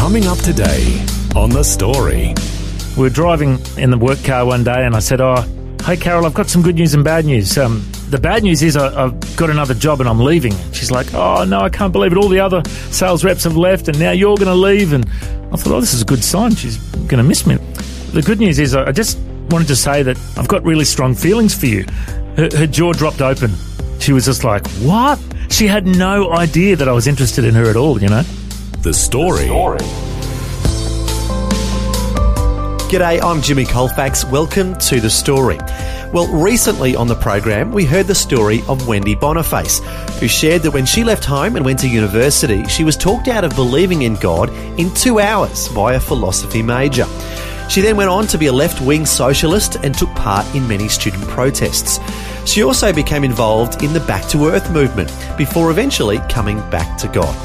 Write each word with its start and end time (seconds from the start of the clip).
Coming 0.00 0.26
up 0.26 0.38
today 0.38 1.04
on 1.36 1.50
The 1.50 1.62
Story. 1.62 2.34
We 2.96 3.02
were 3.02 3.10
driving 3.10 3.58
in 3.76 3.90
the 3.90 3.98
work 3.98 4.24
car 4.24 4.46
one 4.46 4.64
day, 4.64 4.86
and 4.86 4.96
I 4.96 4.98
said, 4.98 5.20
"Oh, 5.20 5.42
hey 5.84 5.94
Carol, 5.94 6.24
I've 6.24 6.32
got 6.32 6.48
some 6.48 6.62
good 6.62 6.76
news 6.76 6.94
and 6.94 7.04
bad 7.04 7.26
news. 7.26 7.56
Um, 7.58 7.86
the 8.08 8.18
bad 8.18 8.42
news 8.42 8.62
is 8.62 8.78
I, 8.78 9.04
I've 9.04 9.36
got 9.36 9.50
another 9.50 9.74
job 9.74 10.00
and 10.00 10.08
I'm 10.08 10.18
leaving." 10.18 10.52
She's 10.72 10.90
like, 10.90 11.12
"Oh 11.12 11.44
no, 11.44 11.60
I 11.60 11.68
can't 11.68 11.92
believe 11.92 12.12
it! 12.12 12.18
All 12.18 12.28
the 12.28 12.40
other 12.40 12.62
sales 12.90 13.24
reps 13.24 13.44
have 13.44 13.58
left, 13.58 13.88
and 13.88 14.00
now 14.00 14.10
you're 14.10 14.36
going 14.36 14.48
to 14.48 14.54
leave." 14.54 14.94
And 14.94 15.04
I 15.52 15.56
thought, 15.56 15.74
"Oh, 15.74 15.80
this 15.80 15.92
is 15.92 16.00
a 16.00 16.06
good 16.06 16.24
sign. 16.24 16.54
She's 16.54 16.78
going 16.94 17.18
to 17.18 17.22
miss 17.22 17.46
me." 17.46 17.56
The 18.12 18.22
good 18.22 18.40
news 18.40 18.58
is, 18.58 18.74
I 18.74 18.92
just 18.92 19.18
wanted 19.50 19.68
to 19.68 19.76
say 19.76 20.02
that 20.02 20.18
I've 20.38 20.48
got 20.48 20.64
really 20.64 20.86
strong 20.86 21.14
feelings 21.14 21.54
for 21.54 21.66
you. 21.66 21.84
Her, 22.38 22.48
her 22.56 22.66
jaw 22.66 22.94
dropped 22.94 23.20
open. 23.20 23.52
She 24.00 24.14
was 24.14 24.24
just 24.24 24.44
like, 24.44 24.66
"What?" 24.78 25.20
She 25.50 25.66
had 25.66 25.86
no 25.86 26.32
idea 26.32 26.74
that 26.76 26.88
I 26.88 26.92
was 26.92 27.06
interested 27.06 27.44
in 27.44 27.54
her 27.54 27.68
at 27.68 27.76
all. 27.76 28.00
You 28.00 28.08
know. 28.08 28.24
The 28.82 28.94
Story. 28.94 29.44
G'day, 32.88 33.22
I'm 33.22 33.42
Jimmy 33.42 33.66
Colfax. 33.66 34.24
Welcome 34.24 34.74
to 34.78 35.02
The 35.02 35.10
Story. 35.10 35.58
Well, 36.14 36.26
recently 36.28 36.96
on 36.96 37.06
the 37.06 37.14
program, 37.14 37.72
we 37.72 37.84
heard 37.84 38.06
the 38.06 38.14
story 38.14 38.62
of 38.68 38.88
Wendy 38.88 39.14
Boniface, 39.14 39.80
who 40.18 40.28
shared 40.28 40.62
that 40.62 40.70
when 40.70 40.86
she 40.86 41.04
left 41.04 41.26
home 41.26 41.56
and 41.56 41.64
went 41.66 41.78
to 41.80 41.88
university, 41.88 42.64
she 42.68 42.82
was 42.82 42.96
talked 42.96 43.28
out 43.28 43.44
of 43.44 43.54
believing 43.54 44.00
in 44.00 44.14
God 44.14 44.48
in 44.80 44.90
two 44.94 45.20
hours 45.20 45.68
by 45.68 45.92
a 45.92 46.00
philosophy 46.00 46.62
major. 46.62 47.04
She 47.68 47.82
then 47.82 47.98
went 47.98 48.08
on 48.08 48.26
to 48.28 48.38
be 48.38 48.46
a 48.46 48.52
left 48.52 48.80
wing 48.80 49.04
socialist 49.04 49.76
and 49.84 49.94
took 49.94 50.08
part 50.14 50.46
in 50.54 50.66
many 50.66 50.88
student 50.88 51.22
protests. 51.28 52.00
She 52.50 52.62
also 52.62 52.94
became 52.94 53.24
involved 53.24 53.82
in 53.82 53.92
the 53.92 54.00
Back 54.00 54.26
to 54.30 54.48
Earth 54.48 54.70
movement 54.70 55.14
before 55.36 55.70
eventually 55.70 56.18
coming 56.30 56.58
back 56.70 56.96
to 57.00 57.08
God. 57.08 57.36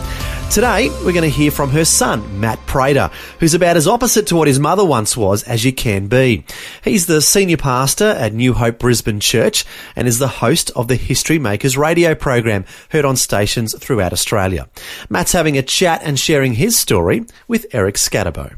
Today, 0.52 0.88
we're 1.04 1.12
going 1.12 1.22
to 1.24 1.30
hear 1.30 1.52
from 1.52 1.70
her 1.72 1.84
son, 1.84 2.40
Matt 2.40 2.66
Prater, 2.66 3.12
who's 3.42 3.54
about 3.54 3.76
as 3.76 3.90
opposite 3.90 4.28
to 4.28 4.38
what 4.38 4.48
his 4.48 4.58
mother 4.58 4.86
once 4.86 5.18
was 5.18 5.44
as 5.44 5.66
you 5.66 5.74
can 5.74 6.08
be. 6.08 6.46
He's 6.82 7.08
the 7.08 7.22
senior 7.22 7.58
pastor 7.58 8.06
at 8.06 8.34
New 8.34 8.54
Hope 8.54 8.80
Brisbane 8.80 9.20
Church 9.20 9.66
and 9.98 10.08
is 10.08 10.18
the 10.18 10.30
host 10.30 10.72
of 10.74 10.88
the 10.88 10.96
History 10.96 11.40
Makers 11.40 11.76
radio 11.76 12.16
program, 12.16 12.64
heard 12.90 13.04
on 13.04 13.18
stations 13.18 13.78
throughout 13.78 14.14
Australia. 14.14 14.70
Matt's 15.10 15.34
having 15.34 15.58
a 15.58 15.62
chat 15.62 16.00
and 16.04 16.18
sharing 16.18 16.54
his 16.54 16.78
story 16.78 17.26
with 17.50 17.66
Eric 17.74 17.96
Skattebo. 17.96 18.56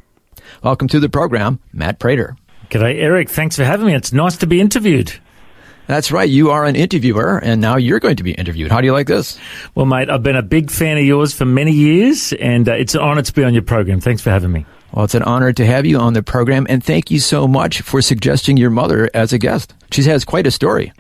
Welcome 0.62 0.90
to 0.90 1.00
the 1.00 1.10
program, 1.10 1.60
Matt 1.74 1.98
Prater. 1.98 2.38
G'day, 2.70 3.02
Eric. 3.02 3.30
Thanks 3.30 3.56
for 3.56 3.64
having 3.64 3.88
me. 3.88 3.96
It's 3.96 4.14
nice 4.14 4.38
to 4.38 4.46
be 4.46 4.62
interviewed. 4.62 5.20
That's 5.88 6.12
right. 6.12 6.30
You 6.30 6.52
are 6.52 6.66
an 6.66 6.76
interviewer, 6.76 7.38
and 7.38 7.62
now 7.62 7.78
you're 7.78 8.00
going 8.00 8.18
to 8.18 8.24
be 8.24 8.34
interviewed. 8.34 8.70
How 8.70 8.82
do 8.82 8.88
you 8.88 8.94
like 8.94 9.08
this? 9.08 9.40
Well, 9.74 9.86
mate, 9.86 10.10
I've 10.10 10.24
been 10.24 10.36
a 10.36 10.42
big 10.42 10.70
fan 10.70 10.98
of 10.98 11.04
yours 11.04 11.34
for 11.34 11.46
many 11.46 11.72
years, 11.72 12.34
and 12.34 12.68
uh, 12.68 12.74
it's 12.74 12.94
an 12.94 13.02
honour 13.02 13.22
to 13.22 13.34
be 13.34 13.44
on 13.44 13.54
your 13.54 13.64
program. 13.64 14.02
Thanks 14.02 14.22
for 14.22 14.30
having 14.30 14.52
me. 14.52 14.66
Well, 14.94 15.06
it's 15.06 15.16
an 15.16 15.24
honor 15.24 15.54
to 15.54 15.66
have 15.66 15.86
you 15.86 15.98
on 15.98 16.14
the 16.14 16.24
program, 16.24 16.68
and 16.70 16.84
thank 16.84 17.10
you 17.10 17.20
so 17.20 17.48
much 17.48 17.82
for 17.82 18.02
suggesting 18.02 18.58
your 18.58 18.70
mother 18.70 19.10
as 19.14 19.32
a 19.34 19.38
guest. 19.38 19.74
She 19.92 20.04
has 20.04 20.26
quite 20.26 20.48
a 20.48 20.52
story. 20.52 20.92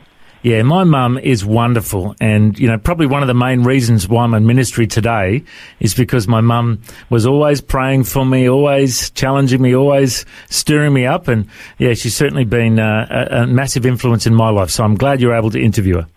Yeah, 0.47 0.61
my 0.63 0.85
mum 0.85 1.17
is 1.17 1.43
wonderful. 1.43 2.15
And, 2.21 2.57
you 2.57 2.69
know, 2.69 2.77
probably 2.77 3.05
one 3.05 3.21
of 3.21 3.27
the 3.27 3.33
main 3.33 3.63
reasons 3.63 4.07
why 4.07 4.23
I'm 4.23 4.33
in 4.33 4.47
ministry 4.47 4.87
today 4.87 5.43
is 5.81 5.93
because 5.93 6.25
my 6.25 6.39
mum 6.39 6.81
was 7.09 7.25
always 7.25 7.59
praying 7.59 8.05
for 8.05 8.25
me, 8.25 8.47
always 8.47 9.09
challenging 9.09 9.61
me, 9.61 9.75
always 9.75 10.25
stirring 10.49 10.93
me 10.93 11.05
up. 11.05 11.27
And, 11.27 11.49
yeah, 11.79 11.95
she's 11.95 12.15
certainly 12.15 12.45
been 12.45 12.79
uh, 12.79 13.27
a, 13.29 13.41
a 13.41 13.47
massive 13.47 13.85
influence 13.85 14.25
in 14.25 14.33
my 14.33 14.49
life. 14.49 14.69
So 14.69 14.85
I'm 14.85 14.95
glad 14.95 15.19
you're 15.19 15.35
able 15.35 15.51
to 15.51 15.61
interview 15.61 15.97
her. 15.97 16.07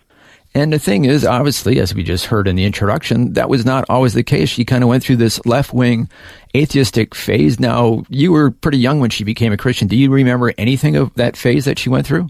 And 0.53 0.71
the 0.71 0.79
thing 0.79 1.03
is, 1.03 1.25
obviously, 1.25 1.81
as 1.81 1.93
we 1.93 2.01
just 2.01 2.27
heard 2.27 2.47
in 2.47 2.55
the 2.55 2.63
introduction, 2.63 3.33
that 3.33 3.49
was 3.49 3.65
not 3.65 3.83
always 3.89 4.13
the 4.13 4.23
case. 4.23 4.47
She 4.47 4.63
kind 4.63 4.81
of 4.81 4.87
went 4.87 5.03
through 5.03 5.17
this 5.17 5.45
left 5.45 5.73
wing 5.73 6.09
atheistic 6.55 7.15
phase. 7.15 7.59
Now, 7.59 8.03
you 8.07 8.31
were 8.31 8.51
pretty 8.51 8.77
young 8.77 9.01
when 9.01 9.09
she 9.09 9.25
became 9.25 9.51
a 9.51 9.57
Christian. 9.57 9.89
Do 9.89 9.97
you 9.97 10.09
remember 10.09 10.53
anything 10.57 10.95
of 10.95 11.13
that 11.15 11.35
phase 11.35 11.65
that 11.65 11.77
she 11.77 11.89
went 11.89 12.07
through? 12.07 12.29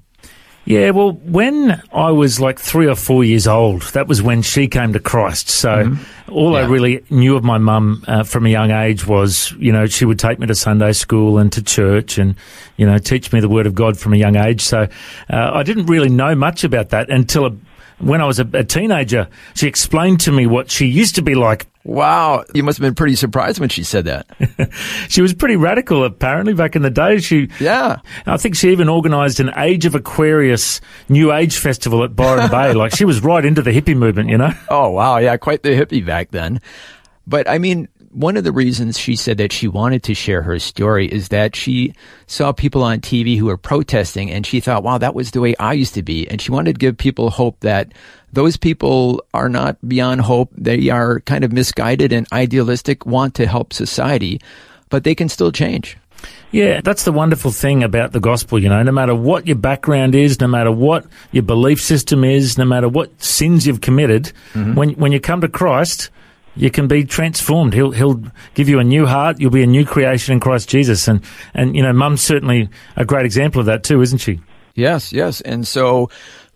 Yeah, 0.64 0.92
well, 0.92 1.14
when 1.14 1.82
I 1.92 2.12
was 2.12 2.40
like 2.40 2.60
three 2.60 2.88
or 2.88 2.96
four 2.96 3.24
years 3.24 3.48
old, 3.48 3.82
that 3.94 4.08
was 4.08 4.22
when 4.22 4.44
she 4.44 4.68
came 4.68 4.94
to 4.94 5.00
Christ. 5.00 5.50
So 5.50 5.70
mm-hmm. 5.70 6.32
all 6.32 6.54
yeah. 6.54 6.60
I 6.60 6.66
really 6.66 7.04
knew 7.10 7.36
of 7.36 7.44
my 7.44 7.58
mum 7.58 8.04
uh, 8.08 8.24
from 8.24 8.46
a 8.46 8.50
young 8.50 8.70
age 8.70 9.08
was, 9.08 9.52
you 9.54 9.72
know, 9.72 9.88
she 9.88 10.06
would 10.06 10.20
take 10.20 10.38
me 10.38 10.46
to 10.48 10.56
Sunday 10.56 10.92
school 10.92 11.40
and 11.40 11.52
to 11.54 11.64
church 11.64 12.20
and, 12.20 12.36
you 12.78 12.86
know, 12.86 13.00
teach 13.00 13.34
me 13.34 13.40
the 13.40 13.50
Word 13.50 13.66
of 13.66 13.74
God 13.74 13.98
from 13.98 14.14
a 14.14 14.18
young 14.18 14.36
age. 14.36 14.62
So 14.62 14.88
uh, 15.30 15.52
I 15.54 15.64
didn't 15.64 15.88
really 15.88 16.10
know 16.10 16.36
much 16.36 16.64
about 16.64 16.90
that 16.90 17.10
until 17.10 17.48
a, 17.48 17.56
when 18.02 18.22
I 18.22 18.26
was 18.26 18.40
a, 18.40 18.48
a 18.54 18.64
teenager. 18.64 19.28
She 19.56 19.68
explained 19.68 20.20
to 20.22 20.32
me 20.32 20.48
what 20.48 20.70
she 20.72 20.86
used 20.86 21.16
to 21.16 21.22
be 21.22 21.36
like 21.36 21.68
Wow, 21.84 22.46
you 22.54 22.62
must 22.62 22.78
have 22.78 22.84
been 22.84 22.94
pretty 22.94 23.16
surprised 23.16 23.60
when 23.60 23.70
she 23.70 23.84
said 23.84 24.06
that. 24.06 24.28
she 25.10 25.22
was 25.22 25.34
pretty 25.34 25.56
radical, 25.56 26.04
apparently, 26.04 26.54
back 26.54 26.76
in 26.76 26.84
the 26.84 26.92
day. 26.92 27.18
She, 27.20 27.50
yeah, 27.60 27.98
I 28.28 28.38
think 28.38 28.56
she 28.56 28.70
even 28.70 28.88
organised 28.88 29.40
an 29.40 29.52
Age 29.58 29.86
of 29.86 29.96
Aquarius 29.96 30.80
New 31.10 31.34
Age 31.34 31.58
festival 31.58 32.04
at 32.04 32.16
Byron 32.16 32.50
Bay. 32.50 32.72
Like 32.82 32.96
she 32.96 33.06
was 33.06 33.22
right 33.22 33.44
into 33.44 33.62
the 33.62 33.72
hippie 33.72 33.98
movement, 33.98 34.30
you 34.30 34.38
know. 34.38 34.52
Oh 34.70 34.90
wow, 34.90 35.18
yeah, 35.18 35.36
quite 35.38 35.62
the 35.62 35.70
hippie 35.70 36.06
back 36.06 36.32
then. 36.32 36.62
But 37.28 37.50
I 37.50 37.58
mean, 37.58 37.90
one 38.14 38.38
of 38.38 38.44
the 38.44 38.52
reasons 38.52 39.00
she 39.00 39.16
said 39.16 39.38
that 39.38 39.52
she 39.52 39.68
wanted 39.68 40.04
to 40.04 40.14
share 40.14 40.42
her 40.42 40.60
story 40.60 41.08
is 41.08 41.30
that 41.30 41.56
she 41.56 41.94
saw 42.28 42.52
people 42.52 42.84
on 42.84 43.00
TV 43.00 43.38
who 43.38 43.46
were 43.46 43.58
protesting 43.58 44.32
and 44.32 44.46
she 44.46 44.60
thought, 44.60 44.84
wow, 44.84 44.98
that 44.98 45.16
was 45.16 45.32
the 45.32 45.42
way 45.42 45.56
I 45.58 45.74
used 45.74 45.94
to 45.96 46.04
be. 46.04 46.28
And 46.28 46.42
she 46.42 46.52
wanted 46.52 46.76
to 46.76 46.80
give 46.80 46.98
people 46.98 47.30
hope 47.30 47.60
that 47.62 47.94
those 48.34 48.58
people 48.58 49.24
are 49.34 49.50
not 49.50 49.78
beyond 49.88 50.22
hope. 50.22 50.50
They 50.58 50.90
are 50.90 51.20
kind 51.22 51.44
of 51.44 51.52
misguided 51.52 52.14
and 52.14 52.28
idealistic, 52.32 53.06
want 53.06 53.36
to 53.36 53.48
help 53.48 53.74
society, 53.74 54.42
but 54.90 55.04
they 55.04 55.16
can 55.16 55.30
still 55.30 55.52
change. 55.52 55.98
Yeah, 56.52 56.82
that's 56.84 57.04
the 57.04 57.12
wonderful 57.12 57.52
thing 57.52 57.84
about 57.84 58.12
the 58.12 58.20
gospel, 58.20 58.60
you 58.60 58.70
know, 58.70 58.84
no 58.84 58.92
matter 58.92 59.16
what 59.16 59.48
your 59.48 59.56
background 59.56 60.16
is, 60.16 60.40
no 60.40 60.48
matter 60.48 60.72
what 60.72 61.06
your 61.32 61.44
belief 61.44 61.82
system 61.82 62.24
is, 62.24 62.58
no 62.58 62.66
matter 62.66 62.90
what 62.90 63.22
sins 63.22 63.66
you've 63.66 63.82
committed, 63.82 64.34
mm-hmm. 64.54 64.76
when, 64.76 64.90
when 64.92 65.12
you 65.12 65.20
come 65.20 65.42
to 65.42 65.48
Christ, 65.48 66.10
you 66.56 66.70
can 66.70 66.88
be 66.88 67.04
transformed. 67.04 67.74
He'll 67.74 67.92
he'll 67.92 68.22
give 68.54 68.68
you 68.70 68.80
a 68.80 68.84
new 68.84 69.06
heart. 69.06 69.40
You'll 69.40 69.52
be 69.52 69.64
a 69.64 69.68
new 69.68 69.86
creation 69.86 70.34
in 70.34 70.40
Christ 70.40 70.70
Jesus. 70.70 71.08
And 71.08 71.22
and 71.54 71.76
you 71.76 71.84
know, 71.84 71.94
Mum's 71.94 72.22
certainly 72.22 72.70
a 72.96 73.06
great 73.06 73.26
example 73.26 73.60
of 73.60 73.68
that 73.68 73.84
too, 73.84 74.02
isn't 74.02 74.20
she? 74.20 74.42
Yes, 74.76 75.12
yes. 75.12 75.42
And 75.42 75.68
so 75.68 76.10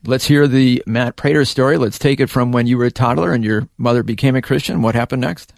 let's 0.05 0.25
hear 0.25 0.47
the 0.47 0.83
Matt 0.85 1.15
Prater 1.15 1.45
story. 1.45 1.77
Let's 1.77 1.99
take 1.99 2.19
it 2.19 2.27
from 2.27 2.51
when 2.51 2.67
you 2.67 2.77
were 2.77 2.85
a 2.85 2.91
toddler 2.91 3.33
and 3.33 3.43
your 3.43 3.67
mother 3.77 4.03
became 4.03 4.35
a 4.35 4.41
Christian. 4.41 4.81
What 4.81 4.95
happened 4.95 5.21
next? 5.21 5.53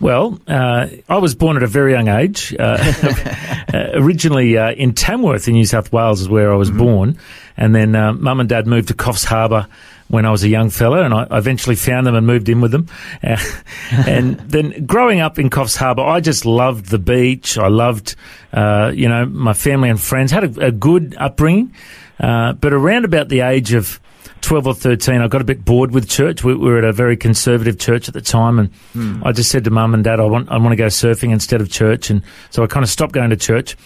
Well, 0.00 0.38
uh, 0.46 0.86
I 1.08 1.18
was 1.18 1.34
born 1.34 1.56
at 1.56 1.64
a 1.64 1.66
very 1.66 1.92
young 1.92 2.06
age. 2.06 2.54
Uh, 2.56 2.62
uh, 3.74 3.90
originally 3.94 4.56
uh, 4.56 4.70
in 4.70 4.94
Tamworth 4.94 5.48
in 5.48 5.54
New 5.54 5.64
South 5.64 5.92
Wales 5.92 6.20
is 6.20 6.28
where 6.28 6.52
I 6.52 6.56
was 6.56 6.70
mm-hmm. 6.70 6.78
born, 6.78 7.18
and 7.56 7.74
then 7.74 7.96
uh, 7.96 8.12
mum 8.12 8.38
and 8.38 8.48
dad 8.48 8.68
moved 8.68 8.88
to 8.88 8.94
Coffs 8.94 9.24
Harbour 9.24 9.66
when 10.08 10.24
I 10.24 10.30
was 10.30 10.42
a 10.42 10.48
young 10.48 10.70
fella, 10.70 11.02
and 11.02 11.14
I 11.14 11.26
eventually 11.30 11.76
found 11.76 12.06
them 12.06 12.14
and 12.14 12.26
moved 12.26 12.48
in 12.48 12.60
with 12.60 12.72
them. 12.72 12.88
Uh, 13.22 13.36
and 13.90 14.38
then 14.40 14.86
growing 14.86 15.20
up 15.20 15.38
in 15.38 15.50
Coffs 15.50 15.76
Harbour, 15.76 16.02
I 16.02 16.20
just 16.20 16.46
loved 16.46 16.86
the 16.86 16.98
beach. 16.98 17.58
I 17.58 17.68
loved, 17.68 18.16
uh, 18.52 18.90
you 18.94 19.08
know, 19.08 19.26
my 19.26 19.52
family 19.52 19.90
and 19.90 20.00
friends. 20.00 20.32
Had 20.32 20.56
a, 20.56 20.66
a 20.66 20.72
good 20.72 21.14
upbringing, 21.18 21.74
uh, 22.18 22.54
but 22.54 22.72
around 22.72 23.04
about 23.04 23.28
the 23.28 23.40
age 23.40 23.74
of 23.74 24.00
12 24.40 24.66
or 24.66 24.74
13, 24.74 25.20
I 25.20 25.28
got 25.28 25.40
a 25.40 25.44
bit 25.44 25.64
bored 25.64 25.92
with 25.92 26.08
church. 26.08 26.42
We, 26.42 26.54
we 26.54 26.70
were 26.70 26.78
at 26.78 26.84
a 26.84 26.92
very 26.92 27.16
conservative 27.16 27.78
church 27.78 28.08
at 28.08 28.14
the 28.14 28.20
time, 28.20 28.58
and 28.58 28.72
mm. 28.94 29.24
I 29.24 29.32
just 29.32 29.50
said 29.50 29.64
to 29.64 29.70
mum 29.70 29.94
and 29.94 30.04
dad, 30.04 30.20
I 30.20 30.24
want, 30.24 30.50
I 30.50 30.58
want 30.58 30.70
to 30.70 30.76
go 30.76 30.86
surfing 30.86 31.32
instead 31.32 31.60
of 31.60 31.70
church. 31.70 32.10
And 32.10 32.22
so 32.50 32.62
I 32.62 32.66
kind 32.66 32.84
of 32.84 32.90
stopped 32.90 33.12
going 33.12 33.30
to 33.30 33.36
church. 33.36 33.76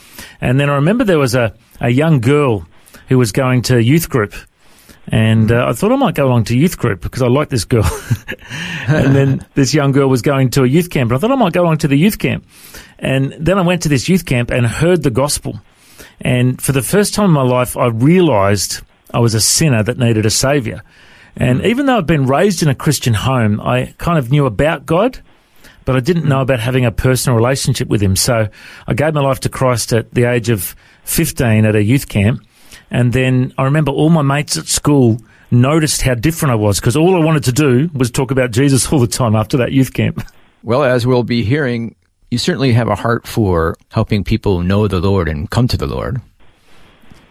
And 0.40 0.60
then 0.60 0.70
I 0.70 0.74
remember 0.74 1.04
there 1.04 1.18
was 1.18 1.34
a, 1.34 1.54
a 1.80 1.90
young 1.90 2.20
girl 2.20 2.66
who 3.08 3.18
was 3.18 3.32
going 3.32 3.62
to 3.62 3.82
youth 3.82 4.08
group 4.08 4.34
and 5.08 5.50
uh, 5.50 5.66
I 5.68 5.72
thought 5.72 5.92
I 5.92 5.96
might 5.96 6.14
go 6.14 6.26
along 6.26 6.44
to 6.44 6.56
youth 6.56 6.78
group 6.78 7.00
because 7.00 7.22
I 7.22 7.28
like 7.28 7.48
this 7.48 7.64
girl. 7.64 7.84
and 8.88 9.14
then 9.14 9.46
this 9.54 9.74
young 9.74 9.92
girl 9.92 10.08
was 10.08 10.22
going 10.22 10.50
to 10.50 10.62
a 10.62 10.66
youth 10.66 10.90
camp, 10.90 11.10
and 11.10 11.16
I 11.16 11.20
thought 11.20 11.32
I 11.32 11.36
might 11.36 11.52
go 11.52 11.62
along 11.62 11.78
to 11.78 11.88
the 11.88 11.96
youth 11.96 12.18
camp. 12.18 12.46
And 12.98 13.32
then 13.32 13.58
I 13.58 13.62
went 13.62 13.82
to 13.82 13.88
this 13.88 14.08
youth 14.08 14.24
camp 14.24 14.50
and 14.50 14.66
heard 14.66 15.02
the 15.02 15.10
gospel. 15.10 15.60
And 16.20 16.62
for 16.62 16.72
the 16.72 16.82
first 16.82 17.14
time 17.14 17.26
in 17.26 17.32
my 17.32 17.42
life, 17.42 17.76
I 17.76 17.86
realized 17.86 18.80
I 19.12 19.18
was 19.18 19.34
a 19.34 19.40
sinner 19.40 19.82
that 19.82 19.98
needed 19.98 20.24
a 20.24 20.30
savior. 20.30 20.82
And 21.36 21.60
mm. 21.60 21.66
even 21.66 21.86
though 21.86 21.98
I'd 21.98 22.06
been 22.06 22.26
raised 22.26 22.62
in 22.62 22.68
a 22.68 22.74
Christian 22.74 23.14
home, 23.14 23.60
I 23.60 23.94
kind 23.98 24.18
of 24.18 24.30
knew 24.30 24.46
about 24.46 24.86
God, 24.86 25.20
but 25.84 25.96
I 25.96 26.00
didn't 26.00 26.28
know 26.28 26.40
about 26.40 26.60
having 26.60 26.84
a 26.84 26.92
personal 26.92 27.36
relationship 27.36 27.88
with 27.88 28.00
Him. 28.00 28.14
So 28.14 28.48
I 28.86 28.94
gave 28.94 29.14
my 29.14 29.20
life 29.20 29.40
to 29.40 29.48
Christ 29.48 29.92
at 29.92 30.14
the 30.14 30.24
age 30.24 30.48
of 30.48 30.76
15 31.04 31.64
at 31.64 31.74
a 31.74 31.82
youth 31.82 32.08
camp. 32.08 32.42
And 32.92 33.12
then 33.12 33.52
I 33.58 33.64
remember 33.64 33.90
all 33.90 34.10
my 34.10 34.22
mates 34.22 34.56
at 34.56 34.68
school 34.68 35.18
noticed 35.50 36.02
how 36.02 36.14
different 36.14 36.52
I 36.52 36.56
was 36.56 36.78
because 36.78 36.96
all 36.96 37.20
I 37.20 37.24
wanted 37.24 37.42
to 37.44 37.52
do 37.52 37.90
was 37.94 38.10
talk 38.10 38.30
about 38.30 38.52
Jesus 38.52 38.86
all 38.92 39.00
the 39.00 39.06
time 39.08 39.34
after 39.34 39.56
that 39.56 39.72
youth 39.72 39.92
camp. 39.92 40.24
Well, 40.64 40.84
as 40.84 41.04
we'll 41.04 41.24
be 41.24 41.42
hearing, 41.42 41.96
you 42.30 42.38
certainly 42.38 42.72
have 42.72 42.86
a 42.86 42.94
heart 42.94 43.26
for 43.26 43.74
helping 43.90 44.22
people 44.22 44.60
know 44.60 44.86
the 44.86 45.00
Lord 45.00 45.28
and 45.28 45.50
come 45.50 45.66
to 45.66 45.76
the 45.76 45.88
Lord. 45.88 46.20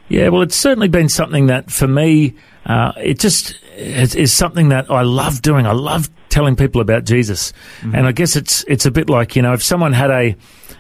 Yeah, 0.09 0.27
well, 0.27 0.41
it's 0.41 0.57
certainly 0.57 0.89
been 0.89 1.07
something 1.07 1.45
that 1.45 1.71
for 1.71 1.87
me, 1.87 2.35
uh, 2.65 2.91
it 2.97 3.19
just 3.21 3.55
is, 3.77 4.15
is, 4.15 4.33
something 4.33 4.67
that 4.67 4.91
I 4.91 5.03
love 5.03 5.41
doing. 5.41 5.65
I 5.65 5.71
love 5.71 6.09
telling 6.27 6.57
people 6.57 6.81
about 6.81 7.05
Jesus, 7.05 7.53
mm-hmm. 7.79 7.95
and 7.95 8.05
I 8.05 8.11
guess 8.11 8.35
it's 8.35 8.65
it's 8.67 8.85
a 8.85 8.91
bit 8.91 9.09
like 9.09 9.37
you 9.37 9.41
know 9.41 9.53
if 9.53 9.63
someone 9.63 9.93
had 9.93 10.11
a 10.11 10.35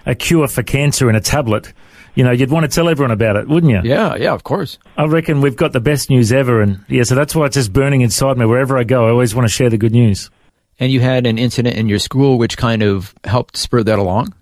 a 0.05 0.13
cure 0.13 0.49
for 0.49 0.63
cancer 0.63 1.09
in 1.09 1.15
a 1.15 1.21
tablet, 1.21 1.71
you 2.15 2.23
know, 2.23 2.31
you'd 2.31 2.51
want 2.51 2.69
to 2.69 2.73
tell 2.73 2.89
everyone 2.89 3.11
about 3.11 3.35
it, 3.35 3.47
wouldn't 3.47 3.71
you? 3.71 3.81
Yeah, 3.83 4.15
yeah, 4.15 4.33
of 4.33 4.43
course. 4.43 4.77
I 4.97 5.05
reckon 5.05 5.41
we've 5.41 5.55
got 5.55 5.71
the 5.71 5.79
best 5.79 6.09
news 6.09 6.31
ever, 6.31 6.61
and 6.61 6.83
yeah, 6.87 7.03
so 7.03 7.15
that's 7.15 7.35
why 7.35 7.45
it's 7.45 7.55
just 7.55 7.71
burning 7.71 8.01
inside 8.01 8.37
me. 8.37 8.45
Wherever 8.45 8.77
I 8.77 8.83
go, 8.83 9.07
I 9.07 9.11
always 9.11 9.33
want 9.33 9.47
to 9.47 9.53
share 9.53 9.69
the 9.69 9.77
good 9.77 9.93
news. 9.93 10.29
And 10.79 10.91
you 10.91 10.99
had 10.99 11.27
an 11.27 11.37
incident 11.37 11.77
in 11.77 11.87
your 11.87 11.99
school 11.99 12.37
which 12.37 12.57
kind 12.57 12.81
of 12.81 13.13
helped 13.23 13.55
spur 13.55 13.83
that 13.83 13.99
along. 13.99 14.33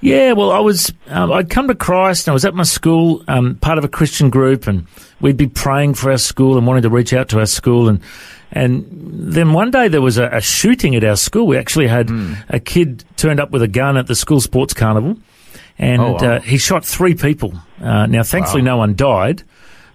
Yeah, 0.00 0.32
well, 0.32 0.50
I 0.50 0.58
was 0.58 0.92
um, 1.08 1.32
I'd 1.32 1.48
come 1.48 1.68
to 1.68 1.74
Christ, 1.74 2.26
and 2.26 2.32
I 2.32 2.34
was 2.34 2.44
at 2.44 2.54
my 2.54 2.64
school, 2.64 3.22
um, 3.28 3.56
part 3.56 3.78
of 3.78 3.84
a 3.84 3.88
Christian 3.88 4.30
group, 4.30 4.66
and 4.66 4.86
we'd 5.20 5.36
be 5.36 5.46
praying 5.46 5.94
for 5.94 6.10
our 6.10 6.18
school 6.18 6.58
and 6.58 6.66
wanting 6.66 6.82
to 6.82 6.90
reach 6.90 7.12
out 7.12 7.28
to 7.30 7.38
our 7.38 7.46
school, 7.46 7.88
and 7.88 8.00
and 8.50 8.86
then 8.90 9.52
one 9.52 9.70
day 9.70 9.88
there 9.88 10.02
was 10.02 10.18
a, 10.18 10.26
a 10.26 10.40
shooting 10.40 10.94
at 10.94 11.04
our 11.04 11.16
school. 11.16 11.46
We 11.46 11.56
actually 11.56 11.86
had 11.86 12.08
mm. 12.08 12.36
a 12.48 12.60
kid 12.60 13.04
turned 13.16 13.40
up 13.40 13.50
with 13.50 13.62
a 13.62 13.68
gun 13.68 13.96
at 13.96 14.08
the 14.08 14.14
school 14.14 14.40
sports 14.40 14.74
carnival, 14.74 15.16
and 15.78 16.00
oh, 16.00 16.12
wow. 16.12 16.18
uh, 16.18 16.40
he 16.40 16.58
shot 16.58 16.84
three 16.84 17.14
people. 17.14 17.54
Uh, 17.80 18.06
now, 18.06 18.22
thankfully, 18.22 18.62
wow. 18.62 18.72
no 18.72 18.76
one 18.78 18.94
died, 18.94 19.42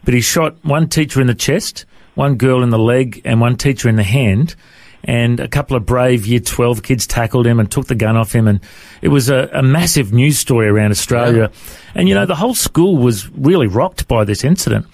but 0.03 0.13
he 0.13 0.21
shot 0.21 0.57
one 0.63 0.89
teacher 0.89 1.21
in 1.21 1.27
the 1.27 1.35
chest, 1.35 1.85
one 2.15 2.35
girl 2.35 2.63
in 2.63 2.69
the 2.69 2.79
leg, 2.79 3.21
and 3.23 3.39
one 3.39 3.55
teacher 3.57 3.89
in 3.89 3.95
the 3.95 4.03
hand 4.03 4.55
and 5.03 5.39
a 5.39 5.47
couple 5.47 5.77
of 5.77 5.85
brave 5.85 6.25
year 6.25 6.39
12 6.39 6.83
kids 6.83 7.07
tackled 7.07 7.47
him 7.47 7.59
and 7.59 7.71
took 7.71 7.87
the 7.87 7.95
gun 7.95 8.17
off 8.17 8.33
him. 8.33 8.47
And 8.47 8.59
it 9.01 9.07
was 9.07 9.29
a, 9.29 9.49
a 9.53 9.63
massive 9.63 10.13
news 10.13 10.37
story 10.37 10.67
around 10.67 10.91
Australia. 10.91 11.49
Yeah. 11.51 11.59
And, 11.95 12.09
you 12.09 12.13
know, 12.13 12.25
the 12.25 12.35
whole 12.35 12.53
school 12.53 12.97
was 12.97 13.29
really 13.31 13.67
rocked 13.67 14.07
by 14.07 14.25
this 14.25 14.43
incident. 14.43 14.85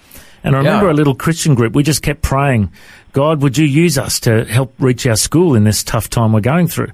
And 0.44 0.54
I 0.54 0.58
remember 0.58 0.86
yeah. 0.86 0.92
a 0.92 0.94
little 0.94 1.14
Christian 1.14 1.54
group, 1.54 1.74
we 1.74 1.82
just 1.82 2.02
kept 2.02 2.22
praying, 2.22 2.70
God, 3.12 3.42
would 3.42 3.56
you 3.56 3.66
use 3.66 3.96
us 3.98 4.20
to 4.20 4.44
help 4.44 4.74
reach 4.78 5.06
our 5.06 5.16
school 5.16 5.54
in 5.54 5.64
this 5.64 5.82
tough 5.82 6.10
time 6.10 6.32
we're 6.32 6.40
going 6.40 6.68
through? 6.68 6.92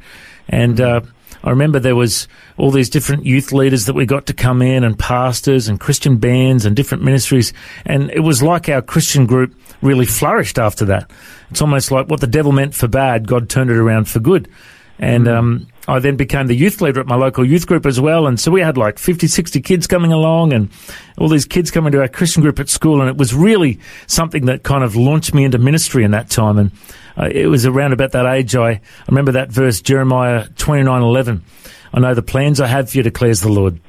And, 0.49 0.81
uh, 0.81 1.01
I 1.43 1.51
remember 1.51 1.79
there 1.79 1.97
was 1.97 2.29
all 2.57 2.71
these 2.71 2.91
different 2.91 3.25
youth 3.25 3.53
leaders 3.53 3.87
that 3.87 3.95
we 3.95 4.07
got 4.07 4.27
to 4.27 4.35
come 4.35 4.61
in 4.63 4.85
and 4.85 4.99
pastors 4.99 5.69
and 5.69 5.81
Christian 5.81 6.19
bands 6.19 6.67
and 6.67 6.77
different 6.77 7.03
ministries. 7.03 7.53
And 7.87 8.11
it 8.11 8.21
was 8.21 8.43
like 8.43 8.69
our 8.69 8.83
Christian 8.83 9.27
group 9.27 9.55
really 9.81 10.07
flourished 10.07 10.59
after 10.59 10.85
that. 10.87 11.11
It's 11.51 11.63
almost 11.63 11.91
like 11.91 12.09
what 12.09 12.21
the 12.21 12.27
devil 12.27 12.53
meant 12.53 12.75
for 12.75 12.89
bad, 12.89 13.27
God 13.27 13.49
turned 13.49 13.71
it 13.71 13.77
around 13.77 14.09
for 14.09 14.21
good. 14.21 14.49
And 14.99 15.27
mm. 15.27 15.37
um, 15.37 15.67
I 15.91 15.99
then 15.99 16.15
became 16.15 16.47
the 16.47 16.55
youth 16.55 16.81
leader 16.81 17.01
at 17.01 17.09
my 17.09 17.17
local 17.17 17.45
youth 17.45 17.67
group 17.67 17.85
as 17.85 18.01
well. 18.01 18.29
And 18.29 18.39
so 18.39 18.53
we 18.53 18.61
had 18.61 18.77
like 18.77 18.97
50, 18.97 19.27
60 19.27 19.61
kids 19.61 19.89
coming 19.89 20.13
along 20.13 20.53
and 20.53 20.71
all 21.19 21.29
these 21.29 21.45
kids 21.45 21.73
coming 21.73 21.91
to 21.91 22.01
our 22.01 22.07
Christian 22.07 22.43
group 22.43 22.61
at 22.61 22.69
school. 22.69 23.01
And 23.01 23.11
it 23.11 23.17
was 23.17 23.35
really 23.35 23.81
something 24.07 24.47
that 24.47 24.63
kind 24.63 24.85
of 24.85 24.95
launched 24.95 25.35
me 25.35 25.43
into 25.43 25.59
ministry 25.59 26.05
in 26.05 26.13
that 26.13 26.31
time. 26.31 26.59
And 26.59 26.71
uh, 27.17 27.29
it 27.33 27.49
was 27.49 27.67
around 27.67 27.93
about 27.93 28.13
that 28.13 28.25
age. 28.25 28.55
I, 28.55 28.81
remember 29.09 29.33
that 29.33 29.51
verse, 29.51 29.81
Jeremiah 29.81 30.47
29 30.57 31.03
11. 31.03 31.45
I 31.93 31.99
know 31.99 32.15
the 32.15 32.23
plans 32.23 32.61
I 32.61 32.69
have 32.69 32.91
for 32.91 32.99
you, 32.99 33.03
declares 33.03 33.41
the 33.41 33.51
Lord. 33.51 33.81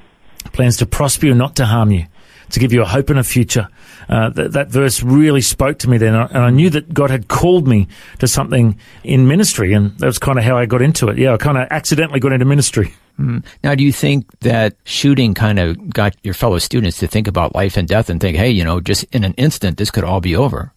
Plans 0.54 0.78
to 0.78 0.88
prosper 0.88 1.28
you, 1.28 1.36
not 1.36 1.56
to 1.58 1.68
harm 1.68 1.92
you, 1.92 2.08
to 2.52 2.60
give 2.60 2.74
you 2.74 2.82
a 2.82 2.86
hope 2.86 3.10
and 3.10 3.20
a 3.20 3.24
future. 3.24 3.68
Uh, 4.10 4.30
th- 4.30 4.52
that 4.52 4.70
verse 4.70 5.04
really 5.04 5.42
spoke 5.42 5.80
to 5.80 5.90
me 5.90 5.98
then, 5.98 6.14
and 6.16 6.38
I 6.38 6.50
knew 6.50 6.70
that 6.70 6.94
God 6.94 7.10
had 7.10 7.28
called 7.28 7.68
me 7.68 7.88
to 8.20 8.28
something 8.28 8.78
in 9.04 9.28
ministry, 9.28 9.74
and 9.74 9.98
that 10.00 10.06
was 10.06 10.20
kind 10.20 10.38
of 10.38 10.44
how 10.44 10.58
I 10.58 10.66
got 10.66 10.82
into 10.82 11.08
it. 11.10 11.18
Yeah, 11.18 11.34
I 11.34 11.38
kind 11.38 11.58
of 11.58 11.68
accidentally 11.72 12.20
got 12.20 12.34
into 12.34 12.46
ministry. 12.46 12.94
Mm. 13.20 13.44
Now, 13.64 13.76
do 13.76 13.84
you 13.84 13.92
think 13.92 14.28
that 14.40 14.76
shooting 14.84 15.34
kind 15.34 15.60
of 15.60 15.90
got 15.90 16.16
your 16.24 16.34
fellow 16.34 16.58
students 16.60 17.00
to 17.00 17.08
think 17.08 17.28
about 17.28 17.56
life 17.56 17.78
and 17.78 17.88
death 17.88 18.10
and 18.10 18.20
think, 18.20 18.38
hey, 18.38 18.50
you 18.50 18.64
know, 18.64 18.80
just 18.80 19.04
in 19.12 19.24
an 19.24 19.34
instant, 19.34 19.78
this 19.78 19.92
could 19.92 20.04
all 20.04 20.22
be 20.22 20.36
over? 20.36 20.74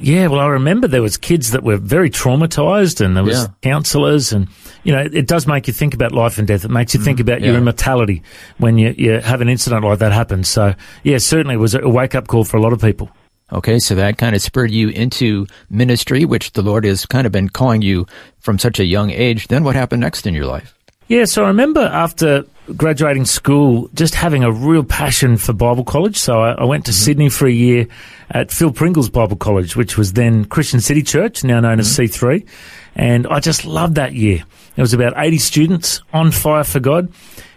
Yeah, 0.00 0.28
well, 0.28 0.40
I 0.40 0.46
remember 0.46 0.86
there 0.86 1.02
was 1.02 1.16
kids 1.16 1.50
that 1.50 1.62
were 1.62 1.76
very 1.76 2.10
traumatized, 2.10 3.04
and 3.04 3.16
there 3.16 3.24
was 3.24 3.42
yeah. 3.42 3.48
counsellors, 3.62 4.32
and 4.32 4.48
you 4.84 4.92
know, 4.92 5.00
it 5.00 5.26
does 5.26 5.46
make 5.46 5.66
you 5.66 5.72
think 5.72 5.94
about 5.94 6.12
life 6.12 6.38
and 6.38 6.46
death. 6.46 6.64
It 6.64 6.70
makes 6.70 6.94
you 6.94 7.00
think 7.00 7.18
mm, 7.18 7.22
about 7.22 7.40
yeah. 7.40 7.48
your 7.48 7.56
immortality 7.56 8.22
when 8.58 8.78
you, 8.78 8.94
you 8.96 9.12
have 9.20 9.40
an 9.40 9.48
incident 9.48 9.84
like 9.84 9.98
that 9.98 10.12
happen. 10.12 10.44
So, 10.44 10.74
yeah, 11.02 11.18
certainly 11.18 11.56
it 11.56 11.58
was 11.58 11.74
a 11.74 11.88
wake 11.88 12.14
up 12.14 12.28
call 12.28 12.44
for 12.44 12.56
a 12.56 12.60
lot 12.60 12.72
of 12.72 12.80
people. 12.80 13.10
Okay, 13.52 13.78
so 13.78 13.94
that 13.94 14.18
kind 14.18 14.36
of 14.36 14.42
spurred 14.42 14.70
you 14.70 14.90
into 14.90 15.46
ministry, 15.70 16.24
which 16.24 16.52
the 16.52 16.62
Lord 16.62 16.84
has 16.84 17.06
kind 17.06 17.26
of 17.26 17.32
been 17.32 17.48
calling 17.48 17.82
you 17.82 18.06
from 18.38 18.58
such 18.58 18.78
a 18.78 18.84
young 18.84 19.10
age. 19.10 19.48
Then 19.48 19.64
what 19.64 19.74
happened 19.74 20.02
next 20.02 20.26
in 20.26 20.34
your 20.34 20.46
life? 20.46 20.77
Yeah, 21.08 21.24
so 21.24 21.44
I 21.44 21.48
remember 21.48 21.80
after 21.80 22.44
graduating 22.76 23.24
school, 23.24 23.88
just 23.94 24.14
having 24.14 24.44
a 24.44 24.52
real 24.52 24.84
passion 24.84 25.38
for 25.38 25.54
Bible 25.54 25.84
college. 25.84 26.18
So 26.18 26.40
I, 26.40 26.52
I 26.52 26.64
went 26.64 26.84
to 26.84 26.90
mm-hmm. 26.90 27.02
Sydney 27.02 27.28
for 27.30 27.46
a 27.46 27.50
year 27.50 27.86
at 28.30 28.50
Phil 28.52 28.70
Pringle's 28.70 29.08
Bible 29.08 29.36
College, 29.36 29.74
which 29.74 29.96
was 29.96 30.12
then 30.12 30.44
Christian 30.44 30.80
City 30.80 31.02
Church, 31.02 31.42
now 31.44 31.60
known 31.60 31.78
mm-hmm. 31.78 32.02
as 32.02 32.10
C3. 32.10 32.46
And 32.94 33.26
I 33.26 33.40
just 33.40 33.64
loved 33.64 33.94
that 33.94 34.12
year. 34.12 34.44
There 34.74 34.82
was 34.82 34.92
about 34.92 35.14
80 35.16 35.38
students 35.38 36.02
on 36.12 36.30
fire 36.30 36.62
for 36.62 36.78
God. 36.78 37.10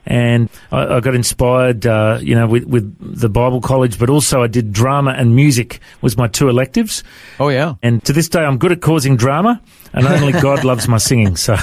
And 0.05 0.49
I, 0.71 0.97
I 0.97 0.99
got 0.99 1.15
inspired, 1.15 1.85
uh, 1.85 2.19
you 2.21 2.35
know, 2.35 2.47
with, 2.47 2.65
with 2.65 2.95
the 2.99 3.29
Bible 3.29 3.61
college, 3.61 3.99
but 3.99 4.09
also 4.09 4.41
I 4.41 4.47
did 4.47 4.73
drama 4.73 5.11
and 5.11 5.35
music 5.35 5.79
was 6.01 6.17
my 6.17 6.27
two 6.27 6.49
electives. 6.49 7.03
Oh, 7.39 7.49
yeah. 7.49 7.75
And 7.83 8.03
to 8.05 8.13
this 8.13 8.29
day, 8.29 8.41
I'm 8.43 8.57
good 8.57 8.71
at 8.71 8.81
causing 8.81 9.15
drama 9.15 9.61
and 9.93 10.07
only 10.07 10.33
God 10.33 10.63
loves 10.63 10.87
my 10.87 10.97
singing. 10.97 11.35
So, 11.35 11.55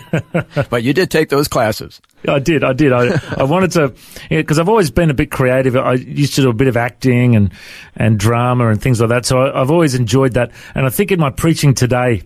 but 0.70 0.82
you 0.82 0.92
did 0.92 1.10
take 1.10 1.28
those 1.28 1.48
classes. 1.48 2.00
I 2.28 2.38
did. 2.38 2.62
I 2.62 2.72
did. 2.72 2.92
I, 2.92 3.20
I 3.36 3.42
wanted 3.44 3.72
to, 3.72 3.94
because 4.28 4.58
I've 4.58 4.68
always 4.68 4.90
been 4.90 5.10
a 5.10 5.14
bit 5.14 5.30
creative. 5.30 5.76
I 5.76 5.94
used 5.94 6.34
to 6.36 6.42
do 6.42 6.50
a 6.50 6.54
bit 6.54 6.68
of 6.68 6.76
acting 6.76 7.34
and, 7.34 7.52
and 7.96 8.18
drama 8.18 8.68
and 8.68 8.80
things 8.80 9.00
like 9.00 9.08
that. 9.08 9.26
So 9.26 9.38
I, 9.38 9.60
I've 9.60 9.70
always 9.70 9.94
enjoyed 9.94 10.34
that. 10.34 10.52
And 10.74 10.86
I 10.86 10.90
think 10.90 11.10
in 11.10 11.18
my 11.18 11.30
preaching 11.30 11.74
today, 11.74 12.22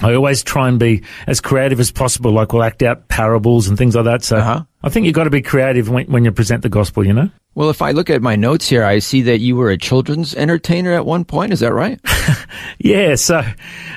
I 0.00 0.14
always 0.14 0.44
try 0.44 0.68
and 0.68 0.78
be 0.78 1.02
as 1.26 1.40
creative 1.40 1.80
as 1.80 1.90
possible. 1.90 2.30
Like 2.30 2.52
we'll 2.52 2.62
act 2.62 2.82
out 2.82 3.08
parables 3.08 3.68
and 3.68 3.76
things 3.76 3.96
like 3.96 4.04
that. 4.04 4.22
So 4.22 4.36
uh-huh. 4.36 4.64
I 4.82 4.88
think 4.90 5.06
you've 5.06 5.14
got 5.14 5.24
to 5.24 5.30
be 5.30 5.42
creative 5.42 5.88
when, 5.88 6.06
when, 6.06 6.24
you 6.24 6.30
present 6.30 6.62
the 6.62 6.68
gospel, 6.68 7.04
you 7.04 7.12
know? 7.12 7.30
Well, 7.56 7.70
if 7.70 7.82
I 7.82 7.90
look 7.90 8.08
at 8.08 8.22
my 8.22 8.36
notes 8.36 8.68
here, 8.68 8.84
I 8.84 9.00
see 9.00 9.22
that 9.22 9.40
you 9.40 9.56
were 9.56 9.70
a 9.70 9.76
children's 9.76 10.34
entertainer 10.36 10.92
at 10.92 11.04
one 11.04 11.24
point. 11.24 11.52
Is 11.52 11.60
that 11.60 11.72
right? 11.72 12.00
yeah. 12.78 13.16
So 13.16 13.38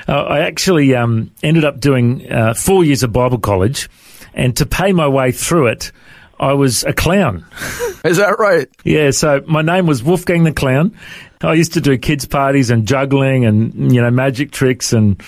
uh, 0.08 0.12
I 0.12 0.40
actually 0.40 0.94
um, 0.96 1.30
ended 1.42 1.64
up 1.64 1.78
doing 1.78 2.30
uh, 2.30 2.54
four 2.54 2.84
years 2.84 3.04
of 3.04 3.12
Bible 3.12 3.38
college. 3.38 3.88
And 4.34 4.56
to 4.56 4.66
pay 4.66 4.92
my 4.92 5.06
way 5.06 5.30
through 5.30 5.68
it, 5.68 5.92
I 6.40 6.54
was 6.54 6.82
a 6.82 6.92
clown. 6.92 7.46
Is 8.04 8.16
that 8.16 8.40
right? 8.40 8.68
yeah. 8.82 9.12
So 9.12 9.44
my 9.46 9.62
name 9.62 9.86
was 9.86 10.02
Wolfgang 10.02 10.42
the 10.42 10.52
Clown. 10.52 10.98
I 11.42 11.54
used 11.54 11.74
to 11.74 11.80
do 11.80 11.96
kids' 11.98 12.24
parties 12.24 12.70
and 12.70 12.86
juggling 12.86 13.44
and, 13.44 13.92
you 13.94 14.00
know, 14.00 14.10
magic 14.10 14.50
tricks 14.50 14.92
and, 14.92 15.22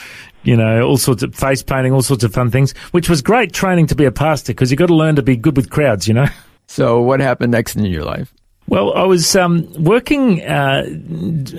you 0.44 0.56
know, 0.56 0.82
all 0.82 0.96
sorts 0.96 1.22
of 1.22 1.34
face 1.34 1.62
painting, 1.62 1.92
all 1.92 2.02
sorts 2.02 2.24
of 2.24 2.32
fun 2.32 2.50
things, 2.50 2.72
which 2.92 3.08
was 3.08 3.22
great 3.22 3.52
training 3.52 3.86
to 3.88 3.94
be 3.94 4.04
a 4.04 4.12
pastor 4.12 4.52
because 4.52 4.70
you've 4.70 4.78
got 4.78 4.86
to 4.86 4.94
learn 4.94 5.16
to 5.16 5.22
be 5.22 5.36
good 5.36 5.56
with 5.56 5.70
crowds, 5.70 6.06
you 6.06 6.14
know? 6.14 6.26
So, 6.66 7.02
what 7.02 7.20
happened 7.20 7.52
next 7.52 7.76
in 7.76 7.84
your 7.84 8.04
life? 8.04 8.32
Well, 8.66 8.94
I 8.94 9.04
was 9.04 9.36
um, 9.36 9.70
working 9.74 10.42
uh, 10.42 10.84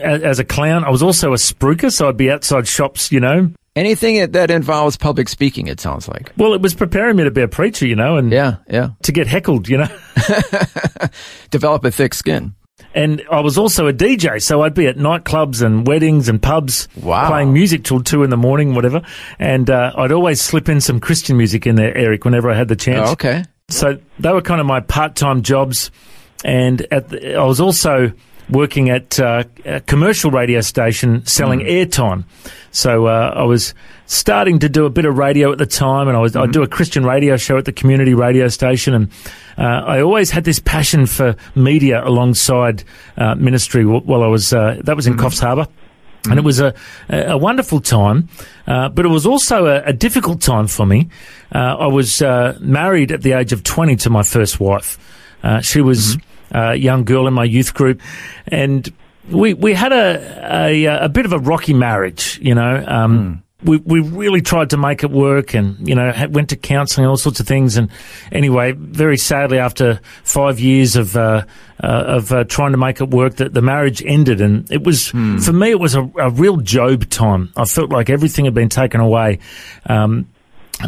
as 0.02 0.40
a 0.40 0.44
clown. 0.44 0.84
I 0.84 0.90
was 0.90 1.04
also 1.04 1.32
a 1.34 1.38
spruiker, 1.38 1.92
so 1.92 2.10
I'd 2.10 2.18
be 2.18 2.32
outside 2.32 2.68
shops, 2.68 3.12
you 3.12 3.20
know. 3.20 3.52
Anything 3.76 4.32
that 4.32 4.50
involves 4.50 4.98
public 4.98 5.30
speaking, 5.30 5.68
it 5.68 5.80
sounds 5.80 6.08
like. 6.08 6.32
Well, 6.38 6.54
it 6.54 6.62
was 6.62 6.74
preparing 6.74 7.18
me 7.18 7.26
to 7.26 7.32
be 7.32 7.42
a 7.42 7.48
preacher, 7.48 7.86
you 7.86 7.96
know, 7.96 8.18
and 8.18 8.32
yeah, 8.32 8.58
yeah, 8.68 8.90
to 9.04 9.12
get 9.12 9.28
heckled, 9.28 9.68
you 9.70 9.78
know. 9.78 9.88
Develop 11.52 11.86
a 11.86 11.92
thick 11.92 12.14
skin. 12.14 12.56
And 12.94 13.24
I 13.32 13.40
was 13.40 13.58
also 13.58 13.88
a 13.88 13.94
DJ, 13.94 14.42
so 14.42 14.62
I'd 14.62 14.74
be 14.74 14.88
at 14.88 14.98
nightclubs 14.98 15.62
and 15.62 15.88
weddings 15.88 16.28
and 16.28 16.42
pubs 16.42 16.88
wow. 17.02 17.30
playing 17.30 17.54
music 17.54 17.84
till 17.84 18.02
two 18.02 18.24
in 18.24 18.30
the 18.30 18.38
morning, 18.38 18.74
whatever. 18.74 19.02
And 19.40 19.70
uh, 19.70 19.94
I'd 19.96 20.12
always 20.12 20.42
slip 20.42 20.68
in 20.68 20.82
some 20.82 21.00
Christian 21.00 21.38
music 21.38 21.66
in 21.68 21.76
there, 21.76 21.96
Eric, 21.96 22.26
whenever 22.26 22.50
I 22.50 22.56
had 22.56 22.68
the 22.68 22.76
chance. 22.76 23.10
Oh, 23.10 23.14
okay. 23.14 23.46
So 23.70 24.00
they 24.20 24.32
were 24.32 24.42
kind 24.42 24.62
of 24.62 24.68
my 24.68 24.80
part-time 24.80 25.42
jobs, 25.42 25.90
and 26.44 26.80
the, 26.80 27.36
I 27.38 27.44
was 27.44 27.60
also 27.60 28.12
working 28.50 28.90
at 28.90 29.20
uh, 29.20 29.44
a 29.66 29.82
commercial 29.82 30.32
radio 30.32 30.62
station 30.62 31.26
selling 31.26 31.60
mm. 31.60 31.70
airtime. 31.70 32.26
So 32.72 33.08
uh, 33.08 33.34
I 33.36 33.44
was 33.44 33.74
starting 34.06 34.60
to 34.60 34.70
do 34.70 34.86
a 34.86 34.90
bit 34.90 35.06
of 35.06 35.18
radio 35.18 35.52
at 35.52 35.58
the 35.58 35.66
time, 35.66 36.08
and 36.08 36.18
I 36.18 36.20
was 36.20 36.34
mm-hmm. 36.34 36.44
I'd 36.44 36.52
do 36.52 36.64
a 36.64 36.68
Christian 36.68 37.06
radio 37.06 37.38
show 37.38 37.58
at 37.58 37.66
the 37.66 37.72
community 37.72 38.14
radio 38.14 38.48
station, 38.48 38.94
and 38.94 39.12
uh, 39.58 39.62
I 39.64 40.02
always 40.02 40.32
had 40.32 40.44
this 40.44 40.60
passion 40.60 41.06
for 41.06 41.36
media 41.56 42.04
alongside 42.04 42.84
uh, 43.18 43.36
ministry. 43.36 43.86
While 43.86 44.24
I 44.24 44.28
was 44.28 44.54
uh, 44.54 44.82
that 44.84 44.96
was 44.96 45.08
in 45.08 45.14
mm-hmm. 45.14 45.26
Coffs 45.26 45.40
Harbour. 45.40 45.68
And 46.28 46.40
it 46.40 46.44
was 46.44 46.60
a, 46.60 46.74
a 47.08 47.38
wonderful 47.38 47.80
time, 47.80 48.30
uh, 48.66 48.90
but 48.90 49.06
it 49.06 49.10
was 49.10 49.28
also 49.28 49.68
a, 49.68 49.84
a 49.84 49.94
difficult 49.94 50.42
time 50.42 50.66
for 50.66 50.84
me. 50.84 51.10
Uh, 51.54 51.78
I 51.78 51.86
was 51.86 52.20
uh, 52.20 52.58
married 52.60 53.12
at 53.12 53.22
the 53.22 53.34
age 53.34 53.54
of 53.54 53.62
20 53.62 53.96
to 53.98 54.10
my 54.10 54.24
first 54.24 54.60
wife. 54.60 54.98
Uh, 55.44 55.62
she 55.62 55.82
was 55.82 56.18
a 56.52 56.76
young 56.76 57.04
girl 57.04 57.28
in 57.28 57.34
my 57.34 57.44
youth 57.44 57.74
group, 57.74 58.02
and 58.48 58.92
we 59.30 59.54
we 59.54 59.74
had 59.74 59.92
a 59.92 60.66
a, 60.68 60.86
a 61.06 61.10
bit 61.10 61.26
of 61.26 61.34
a 61.34 61.40
rocky 61.40 61.74
marriage. 61.74 62.40
You 62.42 62.56
know, 62.56 62.84
um, 62.88 63.44
we 63.64 63.78
we 63.78 64.00
really 64.00 64.42
tried 64.42 64.70
to 64.72 64.78
make 64.78 65.04
it 65.04 65.10
work, 65.12 65.56
and 65.56 65.88
you 65.88 65.96
know, 65.96 66.12
had- 66.12 66.36
went 66.36 66.50
to 66.50 66.56
counselling, 66.56 67.06
and 67.06 67.10
all 67.10 67.18
sorts 67.18 67.40
of 67.40 67.48
things. 67.48 67.78
And 67.78 67.90
anyway, 68.32 68.74
very 68.74 69.18
sadly, 69.18 69.58
after 69.58 70.00
five 70.24 70.60
years 70.60 70.96
of 70.96 71.16
uh, 71.16 71.46
uh, 71.84 71.88
of 71.88 72.32
uh, 72.32 72.44
trying 72.44 72.72
to 72.74 72.78
make 72.78 73.02
it 73.02 73.10
work, 73.10 73.38
that 73.38 73.54
the 73.54 73.62
marriage 73.62 74.04
ended, 74.06 74.42
and 74.42 74.72
it 74.72 74.84
was 74.84 75.08
for 75.08 75.54
me, 75.54 75.72
it 75.72 75.80
was 75.80 75.96
a, 75.96 76.04
a 76.20 76.30
real 76.30 76.58
Job 76.58 77.10
time. 77.10 77.52
I 77.56 77.66
felt 77.66 77.90
like 77.90 78.10
everything 78.10 78.46
had 78.46 78.54
been 78.54 78.70
taken 78.70 79.02
away. 79.02 79.40
Um, 79.88 80.28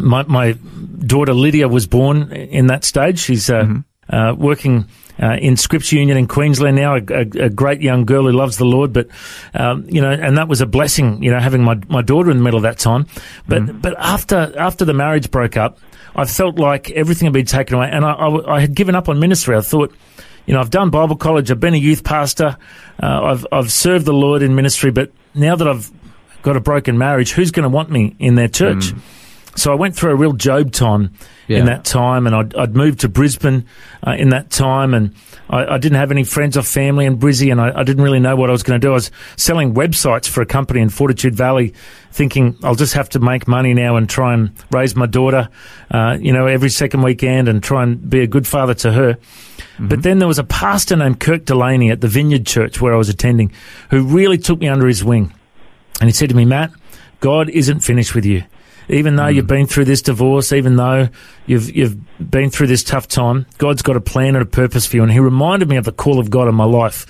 my, 0.00 0.22
my 0.24 0.52
daughter 0.52 1.32
Lydia 1.32 1.66
was 1.66 1.86
born 1.86 2.30
in 2.30 2.66
that 2.66 2.84
stage. 2.84 3.18
She's 3.18 3.48
uh, 3.48 3.66
uh, 4.10 4.34
working 4.36 4.86
uh, 5.20 5.36
in 5.40 5.56
Scripture 5.56 5.96
Union 5.96 6.16
in 6.16 6.26
Queensland 6.26 6.76
now. 6.76 6.96
A, 6.96 7.02
a, 7.10 7.44
a 7.46 7.50
great 7.50 7.80
young 7.80 8.04
girl 8.04 8.24
who 8.24 8.32
loves 8.32 8.56
the 8.56 8.64
Lord, 8.64 8.92
but 8.92 9.08
um, 9.54 9.84
you 9.88 10.00
know, 10.00 10.10
and 10.10 10.38
that 10.38 10.48
was 10.48 10.60
a 10.60 10.66
blessing. 10.66 11.22
You 11.22 11.30
know, 11.30 11.38
having 11.38 11.62
my 11.62 11.80
my 11.88 12.02
daughter 12.02 12.30
in 12.30 12.38
the 12.38 12.42
middle 12.42 12.58
of 12.58 12.62
that 12.62 12.78
time. 12.78 13.06
But 13.46 13.80
but 13.80 13.98
after 13.98 14.52
after 14.58 14.84
the 14.84 14.94
marriage 14.94 15.30
broke 15.30 15.56
up, 15.56 15.78
I 16.14 16.24
felt 16.24 16.58
like 16.58 16.90
everything 16.90 17.26
had 17.26 17.32
been 17.32 17.46
taken 17.46 17.76
away, 17.76 17.88
and 17.90 18.04
I, 18.04 18.12
I, 18.12 18.56
I 18.56 18.60
had 18.60 18.74
given 18.74 18.94
up 18.94 19.08
on 19.08 19.18
ministry. 19.18 19.56
I 19.56 19.60
thought. 19.60 19.94
You 20.46 20.54
know, 20.54 20.60
I've 20.60 20.70
done 20.70 20.88
Bible 20.88 21.16
college. 21.16 21.50
I've 21.50 21.60
been 21.60 21.74
a 21.74 21.76
youth 21.76 22.04
pastor. 22.04 22.56
Uh, 23.02 23.22
I've 23.22 23.46
I've 23.52 23.70
served 23.70 24.06
the 24.06 24.14
Lord 24.14 24.40
in 24.40 24.54
ministry. 24.54 24.90
But 24.90 25.12
now 25.34 25.54
that 25.56 25.68
I've 25.68 25.92
got 26.40 26.56
a 26.56 26.60
broken 26.60 26.96
marriage, 26.96 27.32
who's 27.32 27.50
going 27.50 27.64
to 27.64 27.68
want 27.68 27.90
me 27.90 28.16
in 28.18 28.34
their 28.34 28.48
church? 28.48 28.94
So 29.58 29.72
I 29.72 29.74
went 29.74 29.96
through 29.96 30.12
a 30.12 30.16
real 30.16 30.32
Job 30.32 30.72
time 30.72 31.12
Yeah. 31.48 31.58
in 31.58 31.64
that 31.66 31.84
time, 31.84 32.26
and 32.26 32.34
I'd, 32.36 32.54
I'd 32.54 32.76
moved 32.76 33.00
to 33.00 33.08
Brisbane 33.08 33.64
uh, 34.06 34.12
in 34.12 34.28
that 34.30 34.50
time, 34.50 34.94
and 34.94 35.14
I, 35.50 35.74
I 35.74 35.78
didn't 35.78 35.98
have 35.98 36.10
any 36.10 36.24
friends 36.24 36.56
or 36.56 36.62
family 36.62 37.06
in 37.06 37.18
Brizzy, 37.18 37.50
and 37.50 37.60
I, 37.60 37.80
I 37.80 37.82
didn't 37.82 38.02
really 38.04 38.20
know 38.20 38.36
what 38.36 38.50
I 38.50 38.52
was 38.52 38.62
going 38.62 38.80
to 38.80 38.86
do. 38.86 38.90
I 38.90 38.94
was 38.94 39.10
selling 39.36 39.74
websites 39.74 40.28
for 40.28 40.42
a 40.42 40.46
company 40.46 40.80
in 40.80 40.90
Fortitude 40.90 41.34
Valley, 41.34 41.74
thinking 42.12 42.56
I'll 42.62 42.74
just 42.76 42.94
have 42.94 43.08
to 43.10 43.18
make 43.18 43.48
money 43.48 43.74
now 43.74 43.96
and 43.96 44.08
try 44.08 44.34
and 44.34 44.52
raise 44.70 44.94
my 44.94 45.06
daughter, 45.06 45.48
uh, 45.90 46.16
you 46.20 46.32
know, 46.32 46.46
every 46.46 46.70
second 46.70 47.02
weekend 47.02 47.48
and 47.48 47.62
try 47.62 47.82
and 47.82 48.08
be 48.08 48.20
a 48.20 48.26
good 48.26 48.46
father 48.46 48.74
to 48.74 48.92
her. 48.92 49.18
But 49.80 50.02
then 50.02 50.18
there 50.18 50.28
was 50.28 50.38
a 50.38 50.44
pastor 50.44 50.96
named 50.96 51.20
Kirk 51.20 51.44
Delaney 51.44 51.90
at 51.90 52.00
the 52.00 52.08
Vineyard 52.08 52.46
Church 52.46 52.80
where 52.80 52.94
I 52.94 52.96
was 52.96 53.08
attending, 53.08 53.52
who 53.90 54.02
really 54.04 54.38
took 54.38 54.58
me 54.60 54.68
under 54.68 54.86
his 54.86 55.04
wing. 55.04 55.32
And 56.00 56.08
he 56.08 56.12
said 56.14 56.28
to 56.30 56.34
me, 56.36 56.44
Matt, 56.44 56.72
God 57.20 57.48
isn't 57.50 57.80
finished 57.80 58.14
with 58.14 58.24
you. 58.24 58.42
Even 58.88 59.16
though 59.16 59.26
you've 59.26 59.46
been 59.46 59.66
through 59.66 59.84
this 59.84 60.00
divorce, 60.02 60.52
even 60.52 60.76
though 60.76 61.08
you've 61.46 61.74
you've 61.74 62.30
been 62.30 62.50
through 62.50 62.68
this 62.68 62.82
tough 62.82 63.06
time, 63.06 63.46
God's 63.58 63.82
got 63.82 63.96
a 63.96 64.00
plan 64.00 64.34
and 64.34 64.42
a 64.42 64.46
purpose 64.46 64.86
for 64.86 64.96
you. 64.96 65.02
And 65.02 65.12
he 65.12 65.20
reminded 65.20 65.68
me 65.68 65.76
of 65.76 65.84
the 65.84 65.92
call 65.92 66.18
of 66.18 66.30
God 66.30 66.48
in 66.48 66.54
my 66.54 66.64
life, 66.64 67.06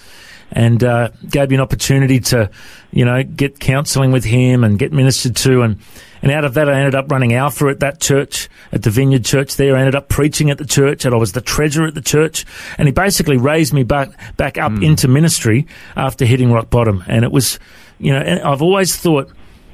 and 0.50 0.82
uh, 0.82 1.10
gave 1.28 1.50
me 1.50 1.56
an 1.56 1.60
opportunity 1.60 2.20
to, 2.20 2.50
you 2.90 3.04
know, 3.04 3.22
get 3.22 3.60
counselling 3.60 4.12
with 4.12 4.24
him 4.24 4.64
and 4.64 4.78
get 4.78 4.92
ministered 4.92 5.36
to. 5.36 5.62
And 5.62 5.78
and 6.20 6.32
out 6.32 6.44
of 6.44 6.54
that, 6.54 6.68
I 6.68 6.74
ended 6.78 6.96
up 6.96 7.12
running 7.12 7.34
Alpha 7.34 7.68
at 7.68 7.78
that 7.78 8.00
church, 8.00 8.48
at 8.72 8.82
the 8.82 8.90
Vineyard 8.90 9.24
Church. 9.24 9.54
There, 9.54 9.76
I 9.76 9.78
ended 9.78 9.94
up 9.94 10.08
preaching 10.08 10.50
at 10.50 10.58
the 10.58 10.66
church, 10.66 11.04
and 11.04 11.14
I 11.14 11.18
was 11.18 11.30
the 11.30 11.40
treasurer 11.40 11.86
at 11.86 11.94
the 11.94 12.00
church. 12.00 12.44
And 12.76 12.88
he 12.88 12.92
basically 12.92 13.36
raised 13.36 13.72
me 13.72 13.84
back 13.84 14.36
back 14.36 14.58
up 14.58 14.72
into 14.82 15.06
ministry 15.06 15.66
after 15.94 16.24
hitting 16.24 16.50
rock 16.50 16.70
bottom. 16.70 17.04
And 17.06 17.24
it 17.24 17.30
was, 17.30 17.60
you 18.00 18.12
know, 18.12 18.18
and 18.20 18.40
I've 18.40 18.62
always 18.62 18.96
thought. 18.96 19.30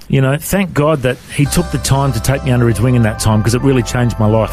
You 0.08 0.20
know, 0.20 0.37
thank 0.37 0.75
God 0.75 1.00
that 1.00 1.16
he 1.34 1.46
took 1.46 1.70
the 1.70 1.78
time 1.78 2.12
to 2.12 2.20
take 2.20 2.44
me 2.44 2.50
under 2.50 2.68
his 2.68 2.80
wing 2.80 2.94
in 2.94 3.02
that 3.02 3.20
time 3.20 3.40
because 3.40 3.54
it 3.54 3.62
really 3.62 3.82
changed 3.82 4.18
my 4.18 4.26
life. 4.26 4.52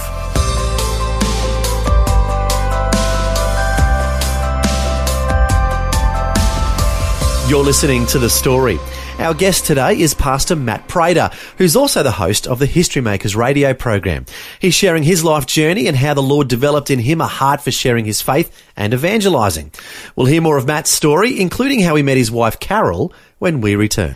You're 7.49 7.65
listening 7.65 8.05
to 8.07 8.19
The 8.19 8.29
Story. 8.29 8.79
Our 9.19 9.33
guest 9.33 9.65
today 9.65 9.99
is 9.99 10.13
Pastor 10.13 10.55
Matt 10.55 10.87
Prater, 10.87 11.29
who's 11.57 11.75
also 11.75 12.01
the 12.01 12.11
host 12.11 12.47
of 12.47 12.59
the 12.59 12.65
History 12.65 13.01
Makers 13.01 13.35
radio 13.35 13.73
program. 13.73 14.25
He's 14.59 14.73
sharing 14.73 15.03
his 15.03 15.23
life 15.23 15.45
journey 15.47 15.87
and 15.87 15.97
how 15.97 16.13
the 16.13 16.23
Lord 16.23 16.47
developed 16.47 16.89
in 16.89 16.99
him 16.99 17.19
a 17.19 17.27
heart 17.27 17.61
for 17.61 17.71
sharing 17.71 18.05
his 18.05 18.21
faith 18.21 18.65
and 18.77 18.93
evangelizing. 18.93 19.71
We'll 20.15 20.27
hear 20.27 20.41
more 20.41 20.57
of 20.57 20.65
Matt's 20.65 20.91
story, 20.91 21.41
including 21.41 21.81
how 21.81 21.95
he 21.95 22.03
met 22.03 22.15
his 22.15 22.31
wife 22.31 22.59
Carol, 22.59 23.13
when 23.37 23.59
we 23.59 23.75
return. 23.75 24.15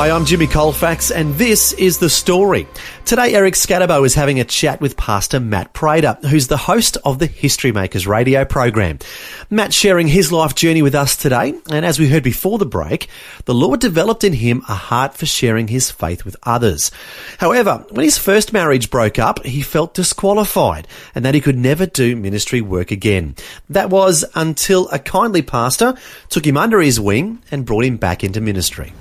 Hi, 0.00 0.10
I'm 0.10 0.24
Jimmy 0.24 0.46
Colfax, 0.46 1.10
and 1.10 1.34
this 1.34 1.74
is 1.74 1.98
The 1.98 2.08
Story. 2.08 2.66
Today, 3.04 3.34
Eric 3.34 3.52
Skattebo 3.52 4.06
is 4.06 4.14
having 4.14 4.40
a 4.40 4.44
chat 4.44 4.80
with 4.80 4.96
Pastor 4.96 5.38
Matt 5.38 5.74
Prater, 5.74 6.16
who's 6.22 6.46
the 6.46 6.56
host 6.56 6.96
of 7.04 7.18
the 7.18 7.26
History 7.26 7.70
Makers 7.70 8.06
radio 8.06 8.46
program. 8.46 8.98
Matt 9.50 9.74
sharing 9.74 10.08
his 10.08 10.32
life 10.32 10.54
journey 10.54 10.80
with 10.80 10.94
us 10.94 11.16
today, 11.16 11.52
and 11.70 11.84
as 11.84 11.98
we 11.98 12.08
heard 12.08 12.22
before 12.22 12.56
the 12.56 12.64
break, 12.64 13.08
the 13.44 13.52
Lord 13.52 13.80
developed 13.80 14.24
in 14.24 14.32
him 14.32 14.62
a 14.70 14.74
heart 14.74 15.12
for 15.12 15.26
sharing 15.26 15.68
his 15.68 15.90
faith 15.90 16.24
with 16.24 16.34
others. 16.44 16.90
However, 17.36 17.84
when 17.90 18.04
his 18.04 18.16
first 18.16 18.54
marriage 18.54 18.88
broke 18.88 19.18
up, 19.18 19.44
he 19.44 19.60
felt 19.60 19.92
disqualified 19.92 20.88
and 21.14 21.26
that 21.26 21.34
he 21.34 21.42
could 21.42 21.58
never 21.58 21.84
do 21.84 22.16
ministry 22.16 22.62
work 22.62 22.90
again. 22.90 23.36
That 23.68 23.90
was 23.90 24.24
until 24.34 24.88
a 24.88 24.98
kindly 24.98 25.42
pastor 25.42 25.92
took 26.30 26.46
him 26.46 26.56
under 26.56 26.80
his 26.80 26.98
wing 26.98 27.42
and 27.50 27.66
brought 27.66 27.84
him 27.84 27.98
back 27.98 28.24
into 28.24 28.40
ministry. 28.40 28.94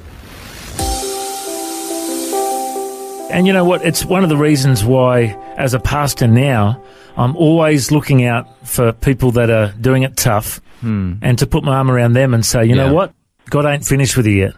And 3.29 3.45
you 3.45 3.53
know 3.53 3.63
what? 3.63 3.85
It's 3.85 4.03
one 4.03 4.23
of 4.23 4.29
the 4.29 4.37
reasons 4.37 4.83
why, 4.83 5.37
as 5.57 5.73
a 5.73 5.79
pastor 5.79 6.27
now, 6.27 6.81
I'm 7.15 7.35
always 7.35 7.91
looking 7.91 8.25
out 8.25 8.67
for 8.67 8.91
people 8.91 9.31
that 9.31 9.49
are 9.49 9.71
doing 9.79 10.03
it 10.03 10.15
tough 10.17 10.61
hmm. 10.81 11.13
and 11.21 11.37
to 11.39 11.45
put 11.47 11.63
my 11.63 11.75
arm 11.75 11.91
around 11.91 12.13
them 12.13 12.33
and 12.33 12.45
say, 12.45 12.65
you 12.65 12.75
Yeah. 12.75 12.87
know 12.87 12.93
what? 12.93 13.13
God 13.49 13.65
ain't 13.65 13.85
finished 13.85 14.15
with 14.17 14.25
you 14.25 14.33
yet. 14.33 14.53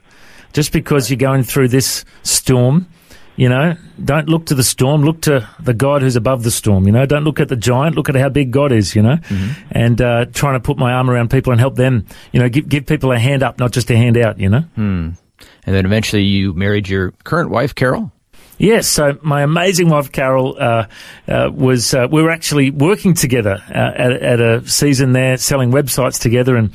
Just 0.53 0.71
because 0.71 1.09
you're 1.09 1.17
going 1.17 1.43
through 1.43 1.69
this 1.69 2.05
storm, 2.23 2.87
you 3.35 3.49
know, 3.49 3.75
don't 4.03 4.27
look 4.27 4.47
to 4.47 4.55
the 4.55 4.63
storm, 4.63 5.03
look 5.03 5.21
to 5.21 5.47
the 5.59 5.73
God 5.73 6.01
who's 6.01 6.15
above 6.15 6.43
the 6.43 6.51
storm, 6.51 6.85
you 6.85 6.91
know, 6.91 7.05
don't 7.05 7.23
look 7.23 7.39
at 7.39 7.47
the 7.47 7.55
giant, 7.55 7.95
look 7.95 8.09
at 8.09 8.15
how 8.15 8.29
big 8.29 8.51
God 8.51 8.71
is, 8.71 8.95
you 8.95 9.01
know, 9.01 9.15
mm-hmm. 9.15 9.51
and 9.71 10.01
uh, 10.01 10.25
trying 10.25 10.55
to 10.55 10.59
put 10.59 10.77
my 10.77 10.91
arm 10.93 11.09
around 11.09 11.31
people 11.31 11.51
and 11.51 11.59
help 11.59 11.75
them, 11.75 12.05
you 12.31 12.39
know, 12.39 12.49
give, 12.49 12.67
give 12.67 12.85
people 12.85 13.11
a 13.11 13.17
hand 13.17 13.43
up, 13.43 13.59
not 13.59 13.71
just 13.71 13.89
a 13.89 13.97
hand 13.97 14.17
out, 14.17 14.39
you 14.39 14.49
know. 14.49 14.61
Hmm. 14.75 15.11
And 15.65 15.75
then 15.75 15.85
eventually 15.85 16.23
you 16.23 16.53
married 16.53 16.89
your 16.89 17.11
current 17.23 17.49
wife, 17.49 17.73
Carol. 17.73 18.11
Yes, 18.61 18.87
so 18.87 19.17
my 19.23 19.41
amazing 19.41 19.89
wife 19.89 20.11
Carol 20.11 20.55
uh, 20.59 20.85
uh, 21.27 21.49
was. 21.51 21.95
Uh, 21.95 22.07
we 22.11 22.21
were 22.21 22.29
actually 22.29 22.69
working 22.69 23.15
together 23.15 23.57
uh, 23.69 23.73
at, 23.73 24.11
at 24.11 24.39
a 24.39 24.67
season 24.69 25.13
there, 25.13 25.37
selling 25.37 25.71
websites 25.71 26.21
together, 26.21 26.55
and 26.55 26.71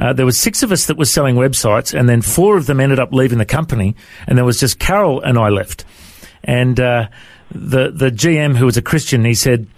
uh, 0.00 0.12
there 0.12 0.26
was 0.26 0.36
six 0.36 0.64
of 0.64 0.72
us 0.72 0.86
that 0.86 0.96
were 0.96 1.04
selling 1.04 1.36
websites, 1.36 1.96
and 1.96 2.08
then 2.08 2.22
four 2.22 2.56
of 2.56 2.66
them 2.66 2.80
ended 2.80 2.98
up 2.98 3.12
leaving 3.12 3.38
the 3.38 3.44
company, 3.44 3.94
and 4.26 4.36
there 4.36 4.44
was 4.44 4.58
just 4.58 4.80
Carol 4.80 5.20
and 5.20 5.38
I 5.38 5.48
left. 5.50 5.84
And 6.42 6.80
uh, 6.80 7.06
the 7.52 7.92
the 7.92 8.10
GM, 8.10 8.56
who 8.56 8.66
was 8.66 8.76
a 8.76 8.82
Christian, 8.82 9.24
he 9.24 9.34
said, 9.34 9.68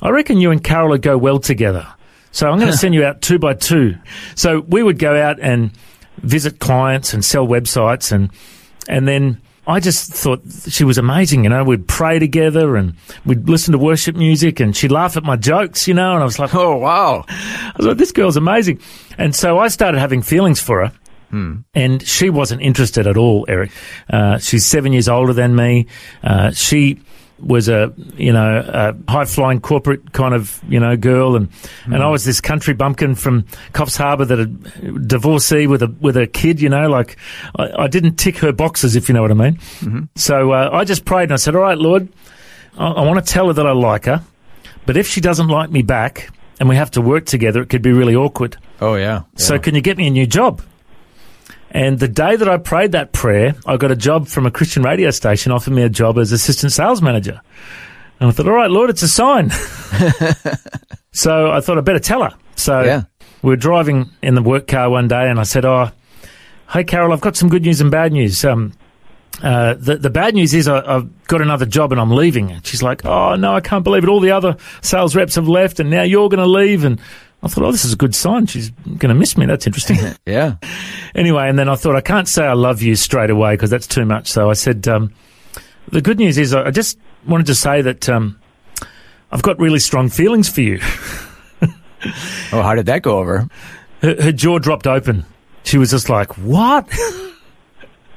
"I 0.00 0.08
reckon 0.08 0.40
you 0.40 0.50
and 0.50 0.64
Carol 0.64 0.88
would 0.88 1.02
go 1.02 1.18
well 1.18 1.40
together." 1.40 1.86
So 2.30 2.48
I'm 2.48 2.58
going 2.58 2.72
to 2.72 2.78
send 2.78 2.94
you 2.94 3.04
out 3.04 3.20
two 3.20 3.38
by 3.38 3.52
two. 3.52 3.96
So 4.34 4.60
we 4.60 4.82
would 4.82 4.98
go 4.98 5.14
out 5.14 5.38
and 5.40 5.72
visit 6.22 6.58
clients 6.58 7.12
and 7.12 7.22
sell 7.22 7.46
websites, 7.46 8.12
and 8.12 8.30
and 8.88 9.06
then 9.06 9.42
I 9.66 9.78
just 9.78 10.12
thought 10.12 10.42
she 10.68 10.82
was 10.82 10.98
amazing. 10.98 11.44
You 11.44 11.50
know, 11.50 11.62
we'd 11.62 11.86
pray 11.86 12.18
together 12.18 12.76
and 12.76 12.94
we'd 13.24 13.48
listen 13.48 13.72
to 13.72 13.78
worship 13.78 14.16
music, 14.16 14.58
and 14.58 14.76
she'd 14.76 14.90
laugh 14.90 15.16
at 15.16 15.22
my 15.22 15.36
jokes. 15.36 15.86
You 15.86 15.94
know, 15.94 16.12
and 16.14 16.20
I 16.20 16.24
was 16.24 16.38
like, 16.38 16.54
Oh, 16.54 16.76
wow. 16.76 17.24
I 17.28 17.72
was 17.76 17.86
like, 17.86 17.96
this 17.96 18.10
girl's 18.12 18.36
amazing. 18.36 18.80
And 19.18 19.34
so 19.34 19.58
I 19.58 19.68
started 19.68 19.98
having 19.98 20.22
feelings 20.22 20.60
for 20.60 20.84
her. 20.86 20.92
And 21.74 22.06
she 22.06 22.28
wasn't 22.28 22.60
interested 22.60 23.06
at 23.06 23.16
all, 23.16 23.46
Eric. 23.48 23.70
Uh, 24.10 24.36
she's 24.36 24.66
seven 24.66 24.92
years 24.92 25.08
older 25.08 25.32
than 25.32 25.56
me. 25.56 25.86
Uh, 26.22 26.50
she 26.50 27.00
was 27.42 27.68
a, 27.68 27.92
you 28.16 28.32
know, 28.32 28.62
a 28.66 29.10
high 29.10 29.24
flying 29.24 29.60
corporate 29.60 30.12
kind 30.12 30.34
of, 30.34 30.62
you 30.68 30.78
know, 30.80 30.96
girl. 30.96 31.36
And, 31.36 31.48
and 31.84 32.02
I 32.02 32.08
was 32.08 32.24
this 32.24 32.40
country 32.40 32.74
bumpkin 32.74 33.14
from 33.14 33.42
Coffs 33.72 33.96
Harbour 33.96 34.24
that 34.24 34.38
had 34.38 34.68
a 34.82 34.98
divorcee 34.98 35.66
with 35.66 35.82
a, 35.82 35.88
with 36.00 36.16
a 36.16 36.26
kid, 36.26 36.60
you 36.60 36.68
know, 36.68 36.88
like 36.88 37.16
I, 37.58 37.84
I 37.84 37.86
didn't 37.88 38.16
tick 38.16 38.38
her 38.38 38.52
boxes, 38.52 38.96
if 38.96 39.08
you 39.08 39.14
know 39.14 39.22
what 39.22 39.30
I 39.30 39.34
mean. 39.34 40.08
So, 40.14 40.52
uh, 40.52 40.70
I 40.72 40.84
just 40.84 41.04
prayed 41.04 41.24
and 41.24 41.32
I 41.32 41.36
said, 41.36 41.56
all 41.56 41.62
right, 41.62 41.78
Lord, 41.78 42.08
I, 42.78 42.86
I 42.86 43.04
want 43.06 43.24
to 43.24 43.32
tell 43.32 43.48
her 43.48 43.52
that 43.52 43.66
I 43.66 43.72
like 43.72 44.04
her, 44.06 44.22
but 44.86 44.96
if 44.96 45.06
she 45.06 45.20
doesn't 45.20 45.48
like 45.48 45.70
me 45.70 45.82
back 45.82 46.30
and 46.60 46.68
we 46.68 46.76
have 46.76 46.90
to 46.92 47.00
work 47.00 47.26
together, 47.26 47.62
it 47.62 47.68
could 47.68 47.82
be 47.82 47.92
really 47.92 48.14
awkward. 48.14 48.56
Oh 48.80 48.94
yeah. 48.94 49.22
So 49.36 49.58
can 49.58 49.74
you 49.74 49.80
get 49.80 49.96
me 49.96 50.06
a 50.06 50.10
new 50.10 50.26
job? 50.26 50.62
And 51.74 51.98
the 51.98 52.06
day 52.08 52.36
that 52.36 52.48
I 52.48 52.58
prayed 52.58 52.92
that 52.92 53.12
prayer, 53.12 53.54
I 53.66 53.76
got 53.78 53.90
a 53.90 53.96
job 53.96 54.28
from 54.28 54.44
a 54.46 54.50
Christian 54.50 54.82
radio 54.82 55.10
station, 55.10 55.50
offered 55.52 55.72
me 55.72 55.82
a 55.82 55.88
job 55.88 56.18
as 56.18 56.30
assistant 56.30 56.70
sales 56.72 57.00
manager. 57.02 57.40
And 58.20 58.28
I 58.28 58.32
thought, 58.32 58.46
all 58.46 58.52
right, 58.54 58.70
Lord, 58.70 58.90
it's 58.90 59.02
a 59.02 59.08
sign. 59.08 59.50
so 61.12 61.50
I 61.50 61.60
thought 61.60 61.78
I'd 61.78 61.84
better 61.84 61.98
tell 61.98 62.22
her. 62.22 62.30
So 62.56 62.82
Yeah. 62.82 63.02
we 63.42 63.48
were 63.50 63.56
driving 63.56 64.10
in 64.22 64.34
the 64.34 64.42
work 64.42 64.66
car 64.66 64.90
one 64.90 65.08
day, 65.08 65.28
and 65.28 65.40
I 65.40 65.42
said, 65.44 65.64
"Oh, 65.64 65.90
hey 66.72 66.84
Carol, 66.84 67.12
I've 67.12 67.20
got 67.20 67.36
some 67.36 67.48
good 67.48 67.62
news 67.62 67.80
and 67.80 67.90
bad 67.90 68.12
news. 68.12 68.44
Um, 68.44 68.72
uh, 69.42 69.74
the 69.74 69.96
the 69.96 70.10
bad 70.10 70.34
news 70.34 70.52
is 70.54 70.68
I, 70.68 70.96
I've 70.96 71.26
got 71.26 71.40
another 71.40 71.66
job 71.66 71.90
and 71.92 72.00
I'm 72.00 72.10
leaving." 72.10 72.50
And 72.52 72.64
she's 72.66 72.82
like, 72.82 73.04
"Oh 73.04 73.34
no, 73.36 73.54
I 73.54 73.60
can't 73.60 73.82
believe 73.84 74.04
it! 74.04 74.08
All 74.08 74.20
the 74.20 74.30
other 74.30 74.56
sales 74.82 75.16
reps 75.16 75.34
have 75.36 75.48
left, 75.48 75.80
and 75.80 75.90
now 75.90 76.02
you're 76.02 76.28
going 76.28 76.38
to 76.38 76.46
leave." 76.46 76.84
And 76.84 77.00
I 77.42 77.48
thought, 77.48 77.64
"Oh, 77.64 77.72
this 77.72 77.84
is 77.84 77.92
a 77.92 77.96
good 77.96 78.14
sign. 78.14 78.46
She's 78.46 78.70
going 78.70 79.08
to 79.08 79.14
miss 79.14 79.36
me. 79.36 79.46
That's 79.46 79.66
interesting." 79.66 79.98
yeah. 80.26 80.56
anyway, 81.14 81.48
and 81.48 81.58
then 81.58 81.68
I 81.68 81.74
thought 81.74 81.96
I 81.96 82.00
can't 82.00 82.28
say 82.28 82.44
I 82.46 82.52
love 82.52 82.82
you 82.82 82.94
straight 82.94 83.30
away 83.30 83.54
because 83.54 83.70
that's 83.70 83.86
too 83.86 84.04
much. 84.04 84.28
So 84.28 84.50
I 84.50 84.54
said, 84.54 84.86
um, 84.88 85.12
"The 85.88 86.00
good 86.00 86.18
news 86.18 86.38
is 86.38 86.54
I 86.54 86.66
I 86.66 86.70
just 86.70 86.98
wanted 87.26 87.46
to 87.46 87.54
say 87.54 87.82
that." 87.82 88.08
Um, 88.08 88.38
I've 89.30 89.42
got 89.42 89.58
really 89.58 89.78
strong 89.78 90.10
feelings 90.10 90.48
for 90.50 90.60
you. 90.60 90.78
Oh, 92.52 92.62
how 92.62 92.74
did 92.74 92.86
that 92.86 93.02
go 93.02 93.18
over? 93.18 93.48
Her, 94.02 94.22
her 94.22 94.32
jaw 94.32 94.58
dropped 94.58 94.86
open. 94.86 95.24
She 95.64 95.78
was 95.78 95.90
just 95.90 96.08
like, 96.08 96.36
"What?" 96.38 96.88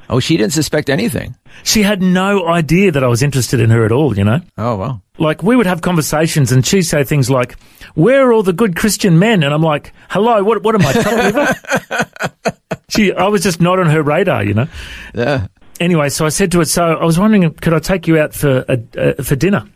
Oh, 0.09 0.19
she 0.19 0.37
didn't 0.37 0.53
suspect 0.53 0.89
anything. 0.89 1.35
She 1.63 1.83
had 1.83 2.01
no 2.01 2.47
idea 2.47 2.91
that 2.91 3.03
I 3.03 3.07
was 3.07 3.23
interested 3.23 3.59
in 3.59 3.69
her 3.69 3.85
at 3.85 3.91
all, 3.91 4.17
you 4.17 4.23
know? 4.23 4.39
Oh 4.57 4.75
well. 4.75 5.01
Like, 5.17 5.41
we 5.43 5.55
would 5.55 5.65
have 5.65 5.81
conversations 5.81 6.51
and 6.51 6.65
she'd 6.65 6.83
say 6.83 7.03
things 7.03 7.29
like, 7.29 7.57
Where 7.95 8.27
are 8.27 8.33
all 8.33 8.43
the 8.43 8.53
good 8.53 8.75
Christian 8.75 9.17
men? 9.17 9.43
And 9.43 9.53
I'm 9.53 9.61
like, 9.61 9.93
Hello, 10.09 10.43
what, 10.43 10.63
what 10.63 10.75
am 10.75 10.81
I, 10.83 11.23
liver? 11.23 12.57
she, 12.89 13.13
I 13.13 13.27
was 13.27 13.41
just 13.43 13.61
not 13.61 13.79
on 13.79 13.87
her 13.87 14.03
radar, 14.03 14.43
you 14.43 14.53
know? 14.53 14.67
Yeah. 15.13 15.47
Anyway, 15.79 16.09
so 16.09 16.25
I 16.25 16.29
said 16.29 16.51
to 16.51 16.59
her, 16.59 16.65
So 16.65 16.83
I 16.85 17.05
was 17.05 17.17
wondering, 17.17 17.53
could 17.55 17.73
I 17.73 17.79
take 17.79 18.07
you 18.07 18.19
out 18.19 18.33
for, 18.33 18.65
a, 18.67 18.79
uh, 18.97 19.23
for 19.23 19.35
dinner? 19.35 19.67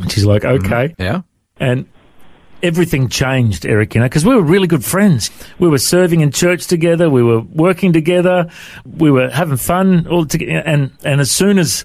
And 0.00 0.10
she's 0.10 0.24
like, 0.24 0.44
Okay. 0.44 0.94
Yeah. 0.98 1.22
And 1.60 1.86
everything 2.62 3.08
changed, 3.08 3.64
Eric, 3.66 3.94
you 3.94 4.00
know, 4.00 4.06
because 4.06 4.24
we 4.24 4.34
were 4.34 4.42
really 4.42 4.66
good 4.66 4.84
friends. 4.84 5.30
We 5.58 5.68
were 5.68 5.78
serving 5.78 6.20
in 6.20 6.30
church 6.32 6.66
together. 6.66 7.08
We 7.10 7.22
were 7.22 7.40
working 7.40 7.92
together. 7.92 8.50
We 8.84 9.10
were 9.10 9.28
having 9.30 9.56
fun 9.56 10.06
all 10.06 10.26
together. 10.26 10.62
And, 10.66 10.90
and 11.04 11.20
as 11.20 11.30
soon 11.30 11.58
as 11.58 11.84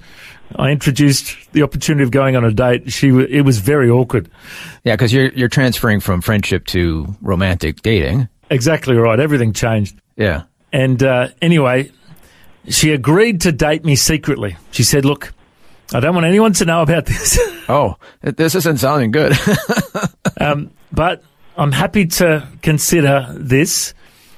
I 0.56 0.70
introduced 0.72 1.36
the 1.54 1.64
opportunity 1.64 2.04
of 2.04 2.12
going 2.12 2.36
on 2.36 2.44
a 2.44 2.52
date, 2.52 2.92
she 2.92 3.10
w- 3.10 3.28
it 3.30 3.42
was 3.42 3.60
very 3.60 3.90
awkward. 3.90 4.30
Yeah, 4.84 4.94
because 4.94 5.12
you're 5.14 5.32
you're 5.34 5.48
transferring 5.50 6.00
from 6.00 6.22
friendship 6.22 6.66
to 6.68 7.16
romantic 7.22 7.82
dating. 7.82 8.28
Exactly 8.50 8.96
right. 8.96 9.20
Everything 9.20 9.54
changed. 9.54 10.00
Yeah. 10.16 10.44
And 10.72 11.02
uh, 11.02 11.30
anyway, 11.42 11.92
she 12.68 12.92
agreed 12.92 13.42
to 13.42 13.52
date 13.52 13.84
me 13.86 13.96
secretly. 13.96 14.58
She 14.72 14.84
said, 14.84 15.06
Look, 15.06 15.34
I 15.94 16.00
don't 16.00 16.14
want 16.14 16.26
anyone 16.28 16.54
to 16.54 16.66
know 16.66 16.82
about 16.82 17.06
this. 17.06 17.40
Oh, 17.70 17.96
this 18.22 18.56
isn't 18.56 18.80
sounding 18.80 19.12
good. 19.12 19.32
Um, 20.42 20.72
but 20.92 21.24
I'm 21.58 21.72
happy 21.72 22.06
to 22.08 22.48
consider 22.62 23.28
this. 23.36 23.94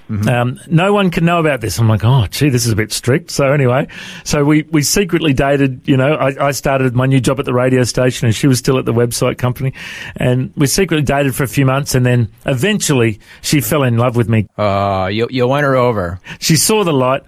Um, 0.07 0.59
no 0.67 0.93
one 0.93 1.09
can 1.09 1.25
know 1.25 1.39
about 1.39 1.61
this. 1.61 1.79
I'm 1.79 1.89
like, 1.89 2.03
oh, 2.03 2.27
gee, 2.29 2.49
this 2.49 2.67
is 2.67 2.71
a 2.71 2.75
bit 2.75 2.91
strict. 2.93 3.31
So 3.31 3.51
anyway, 3.51 3.87
so 4.23 4.45
we, 4.45 4.61
we 4.69 4.83
secretly 4.83 5.33
dated, 5.33 5.81
you 5.87 5.97
know, 5.97 6.13
I, 6.13 6.49
I 6.49 6.51
started 6.51 6.93
my 6.93 7.07
new 7.07 7.19
job 7.19 7.39
at 7.39 7.45
the 7.45 7.53
radio 7.55 7.83
station 7.83 8.27
and 8.27 8.35
she 8.35 8.45
was 8.45 8.59
still 8.59 8.77
at 8.77 8.85
the 8.85 8.93
website 8.93 9.39
company 9.39 9.73
and 10.15 10.53
we 10.55 10.67
secretly 10.67 11.01
dated 11.03 11.33
for 11.33 11.43
a 11.43 11.47
few 11.47 11.65
months 11.65 11.95
and 11.95 12.05
then 12.05 12.31
eventually 12.45 13.19
she 13.41 13.61
fell 13.61 13.81
in 13.81 13.97
love 13.97 14.15
with 14.15 14.29
me. 14.29 14.47
uh, 14.59 15.09
you 15.11 15.27
you 15.31 15.47
won 15.47 15.63
her 15.63 15.75
over. 15.75 16.19
She 16.39 16.55
saw 16.55 16.83
the 16.83 16.93
light 16.93 17.23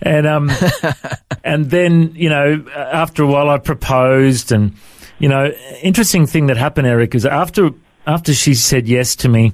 and, 0.00 0.26
um, 0.26 0.50
and 1.44 1.70
then, 1.70 2.14
you 2.14 2.30
know, 2.30 2.64
after 2.74 3.24
a 3.24 3.26
while 3.26 3.50
I 3.50 3.58
proposed 3.58 4.52
and, 4.52 4.74
you 5.18 5.28
know, 5.28 5.52
interesting 5.82 6.26
thing 6.26 6.46
that 6.46 6.56
happened, 6.56 6.86
Eric, 6.86 7.14
is 7.14 7.26
after, 7.26 7.70
after 8.06 8.34
she 8.34 8.54
said 8.54 8.88
yes 8.88 9.16
to 9.16 9.28
me 9.28 9.52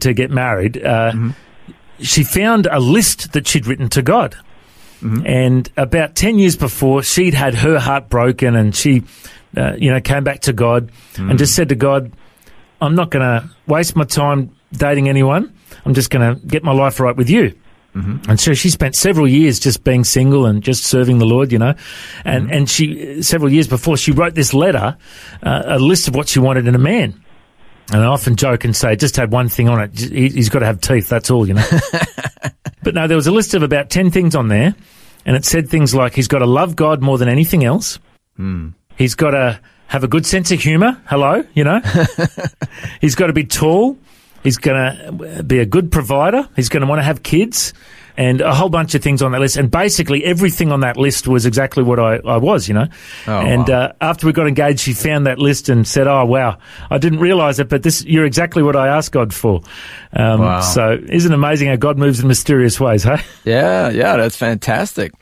to 0.00 0.12
get 0.12 0.30
married, 0.30 0.82
uh, 0.82 1.12
she 2.00 2.24
found 2.24 2.66
a 2.70 2.80
list 2.80 3.32
that 3.32 3.46
she'd 3.46 3.66
written 3.66 3.88
to 3.90 4.02
God. 4.02 4.36
And 5.26 5.70
about 5.78 6.14
10 6.14 6.38
years 6.38 6.56
before, 6.56 7.02
she'd 7.02 7.32
had 7.34 7.54
her 7.54 7.78
heart 7.78 8.10
broken 8.10 8.54
and 8.54 8.74
she, 8.76 9.02
uh, 9.56 9.74
you 9.78 9.90
know, 9.90 10.00
came 10.00 10.24
back 10.24 10.40
to 10.42 10.52
God 10.52 10.90
and 11.16 11.38
just 11.38 11.54
said 11.54 11.70
to 11.70 11.74
God, 11.74 12.12
I'm 12.82 12.94
not 12.94 13.10
going 13.10 13.22
to 13.24 13.48
waste 13.66 13.96
my 13.96 14.04
time 14.04 14.54
dating 14.72 15.08
anyone. 15.08 15.54
I'm 15.86 15.94
just 15.94 16.10
going 16.10 16.34
to 16.34 16.46
get 16.46 16.62
my 16.64 16.72
life 16.72 17.00
right 17.00 17.16
with 17.16 17.30
you. 17.30 17.54
And 18.28 18.38
so 18.38 18.54
she 18.54 18.70
spent 18.70 18.94
several 18.94 19.26
years 19.26 19.58
just 19.58 19.82
being 19.82 20.04
single 20.04 20.46
and 20.46 20.62
just 20.62 20.84
serving 20.84 21.18
the 21.18 21.26
Lord, 21.26 21.50
you 21.50 21.58
know. 21.58 21.74
And, 22.24 22.50
and 22.52 22.70
she, 22.70 23.20
several 23.22 23.50
years 23.50 23.66
before, 23.66 23.96
she 23.96 24.12
wrote 24.12 24.34
this 24.34 24.54
letter, 24.54 24.96
uh, 25.42 25.62
a 25.64 25.78
list 25.78 26.06
of 26.08 26.14
what 26.14 26.28
she 26.28 26.38
wanted 26.38 26.68
in 26.68 26.74
a 26.74 26.78
man. 26.78 27.20
And 27.92 28.02
I 28.02 28.06
often 28.06 28.36
joke 28.36 28.64
and 28.64 28.74
say, 28.76 28.94
just 28.96 29.16
had 29.16 29.32
one 29.32 29.48
thing 29.48 29.68
on 29.68 29.80
it. 29.80 29.98
He- 29.98 30.28
He's 30.28 30.48
got 30.48 30.60
to 30.60 30.66
have 30.66 30.80
teeth. 30.80 31.08
That's 31.08 31.30
all, 31.30 31.46
you 31.46 31.54
know. 31.54 31.66
but 32.82 32.94
no, 32.94 33.06
there 33.06 33.16
was 33.16 33.26
a 33.26 33.32
list 33.32 33.54
of 33.54 33.62
about 33.62 33.90
10 33.90 34.10
things 34.10 34.34
on 34.34 34.48
there. 34.48 34.74
And 35.26 35.36
it 35.36 35.44
said 35.44 35.68
things 35.68 35.94
like 35.94 36.14
he's 36.14 36.28
got 36.28 36.38
to 36.38 36.46
love 36.46 36.76
God 36.76 37.02
more 37.02 37.18
than 37.18 37.28
anything 37.28 37.64
else. 37.64 37.98
Hmm. 38.36 38.68
He's 38.96 39.14
got 39.14 39.32
to 39.32 39.60
have 39.88 40.04
a 40.04 40.08
good 40.08 40.24
sense 40.24 40.50
of 40.52 40.60
humor. 40.60 41.00
Hello, 41.06 41.44
you 41.54 41.64
know. 41.64 41.80
he's 43.00 43.14
got 43.14 43.26
to 43.26 43.32
be 43.32 43.44
tall. 43.44 43.98
He's 44.42 44.56
going 44.56 44.76
to 44.76 45.42
be 45.42 45.58
a 45.58 45.66
good 45.66 45.90
provider. 45.92 46.48
He's 46.56 46.68
going 46.68 46.80
to 46.82 46.86
want 46.86 47.00
to 47.00 47.04
have 47.04 47.22
kids 47.22 47.74
and 48.20 48.42
a 48.42 48.54
whole 48.54 48.68
bunch 48.68 48.94
of 48.94 49.02
things 49.02 49.22
on 49.22 49.32
that 49.32 49.40
list. 49.40 49.56
And 49.56 49.70
basically 49.70 50.22
everything 50.26 50.72
on 50.72 50.80
that 50.80 50.98
list 50.98 51.26
was 51.26 51.46
exactly 51.46 51.82
what 51.82 51.98
I, 51.98 52.16
I 52.16 52.36
was, 52.36 52.68
you 52.68 52.74
know. 52.74 52.86
Oh, 53.26 53.40
and 53.40 53.66
wow. 53.66 53.74
uh, 53.74 53.92
after 54.02 54.26
we 54.26 54.34
got 54.34 54.46
engaged, 54.46 54.80
she 54.80 54.92
found 54.92 55.26
that 55.26 55.38
list 55.38 55.70
and 55.70 55.88
said, 55.88 56.06
"Oh 56.06 56.26
wow, 56.26 56.58
I 56.90 56.98
didn't 56.98 57.20
realize 57.20 57.58
it, 57.60 57.70
but 57.70 57.82
this 57.82 58.04
you're 58.04 58.26
exactly 58.26 58.62
what 58.62 58.76
I 58.76 58.88
asked 58.88 59.12
God 59.12 59.32
for." 59.32 59.62
Um, 60.12 60.40
Wow. 60.40 60.60
So 60.60 60.98
isn't 61.08 61.32
it 61.32 61.34
amazing 61.34 61.68
how 61.68 61.76
God 61.76 61.98
moves 61.98 62.20
in 62.20 62.28
mysterious 62.28 62.78
ways, 62.78 63.04
hey? 63.04 63.22
Yeah, 63.44 63.88
yeah, 63.88 64.16
that's 64.16 64.36
fantastic. 64.36 65.12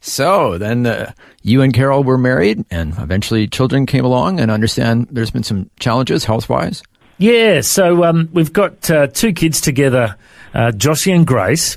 So 0.00 0.56
then 0.56 0.86
uh, 0.86 1.12
you 1.42 1.60
and 1.60 1.74
Carol 1.74 2.04
were 2.04 2.16
married, 2.16 2.64
and 2.70 2.96
eventually 2.98 3.48
children 3.48 3.84
came 3.84 4.04
along. 4.06 4.40
And 4.40 4.50
I 4.50 4.54
understand 4.54 5.08
there's 5.10 5.30
been 5.30 5.42
some 5.42 5.68
challenges 5.78 6.24
health 6.24 6.48
wise. 6.48 6.82
Yeah, 7.18 7.60
so 7.62 8.04
um, 8.04 8.28
we've 8.32 8.52
got 8.52 8.90
uh, 8.90 9.06
two 9.08 9.32
kids 9.32 9.60
together, 9.60 10.16
uh, 10.56 10.70
Joshy 10.72 11.14
and 11.14 11.26
Grace. 11.26 11.76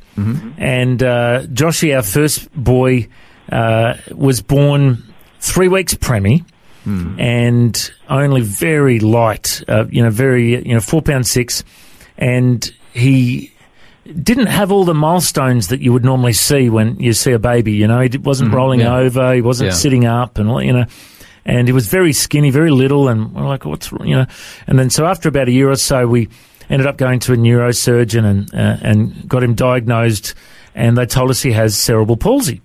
And 0.58 1.04
uh, 1.04 1.44
Joshy, 1.60 1.96
our 1.96 2.02
first 2.04 2.50
boy, 2.56 3.08
uh, 3.52 3.96
was 4.16 4.42
born 4.42 5.04
three 5.40 5.68
weeks 5.68 5.94
preemie 5.96 6.46
and 7.20 7.92
only 8.10 8.42
very 8.42 9.00
light, 9.00 9.62
uh, 9.68 9.86
you 9.92 10.02
know, 10.02 10.10
very, 10.10 10.66
you 10.68 10.74
know, 10.74 10.80
four 10.80 11.02
pound 11.04 11.28
six. 11.28 11.64
And 12.18 12.60
he 12.94 13.52
didn't 14.24 14.48
have 14.48 14.72
all 14.72 14.86
the 14.86 14.96
milestones 14.96 15.68
that 15.68 15.82
you 15.82 15.94
would 15.94 16.04
normally 16.04 16.34
see 16.34 16.70
when 16.70 17.00
you 17.00 17.14
see 17.14 17.32
a 17.32 17.38
baby. 17.40 17.74
You 17.74 17.88
know, 17.88 18.00
he 18.02 18.18
wasn't 18.18 18.54
rolling 18.54 18.80
yeah. 18.80 18.96
over, 18.96 19.36
he 19.36 19.42
wasn't 19.42 19.70
Yeah. 19.70 19.76
sitting 19.76 20.06
up, 20.06 20.40
and 20.40 20.50
all, 20.50 20.64
you 20.64 20.74
know, 20.74 20.86
and 21.46 21.68
he 21.68 21.74
was 21.74 21.88
very 21.88 22.12
skinny, 22.14 22.50
very 22.50 22.72
little, 22.72 23.08
and 23.08 23.34
we're 23.36 23.48
like, 23.48 23.66
what's 23.66 23.92
you 23.92 24.16
know? 24.16 24.26
And 24.66 24.80
then 24.80 24.90
so 24.90 25.06
after 25.06 25.30
about 25.30 25.48
a 25.48 25.52
year 25.52 25.70
or 25.70 25.76
so, 25.76 26.08
we 26.08 26.28
ended 26.70 26.88
up 26.88 26.98
going 26.98 27.20
to 27.20 27.34
a 27.34 27.36
neurosurgeon 27.36 28.26
and 28.26 28.54
uh, 28.54 28.78
and 28.82 29.28
got 29.28 29.44
him 29.44 29.56
diagnosed, 29.56 30.36
and 30.76 30.98
they 30.98 31.06
told 31.06 31.30
us 31.32 31.42
he 31.42 31.52
has 31.54 31.78
cerebral 31.78 32.18
palsy. 32.18 32.62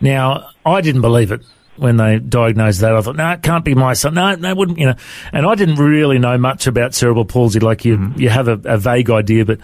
Now, 0.00 0.50
I 0.64 0.80
didn't 0.80 1.00
believe 1.00 1.32
it 1.32 1.42
when 1.76 1.96
they 1.96 2.18
diagnosed 2.18 2.80
that. 2.80 2.94
I 2.94 3.00
thought, 3.00 3.16
no, 3.16 3.30
it 3.30 3.42
can't 3.42 3.64
be 3.64 3.74
my 3.74 3.94
son. 3.94 4.14
No, 4.14 4.30
it 4.32 4.56
wouldn't, 4.56 4.78
you 4.78 4.86
know. 4.86 4.94
And 5.32 5.46
I 5.46 5.54
didn't 5.54 5.76
really 5.76 6.18
know 6.18 6.36
much 6.36 6.66
about 6.66 6.94
cerebral 6.94 7.24
palsy. 7.24 7.60
Like 7.60 7.84
you, 7.84 8.12
you 8.16 8.28
have 8.28 8.48
a, 8.48 8.60
a 8.64 8.76
vague 8.76 9.10
idea, 9.10 9.44
but 9.44 9.60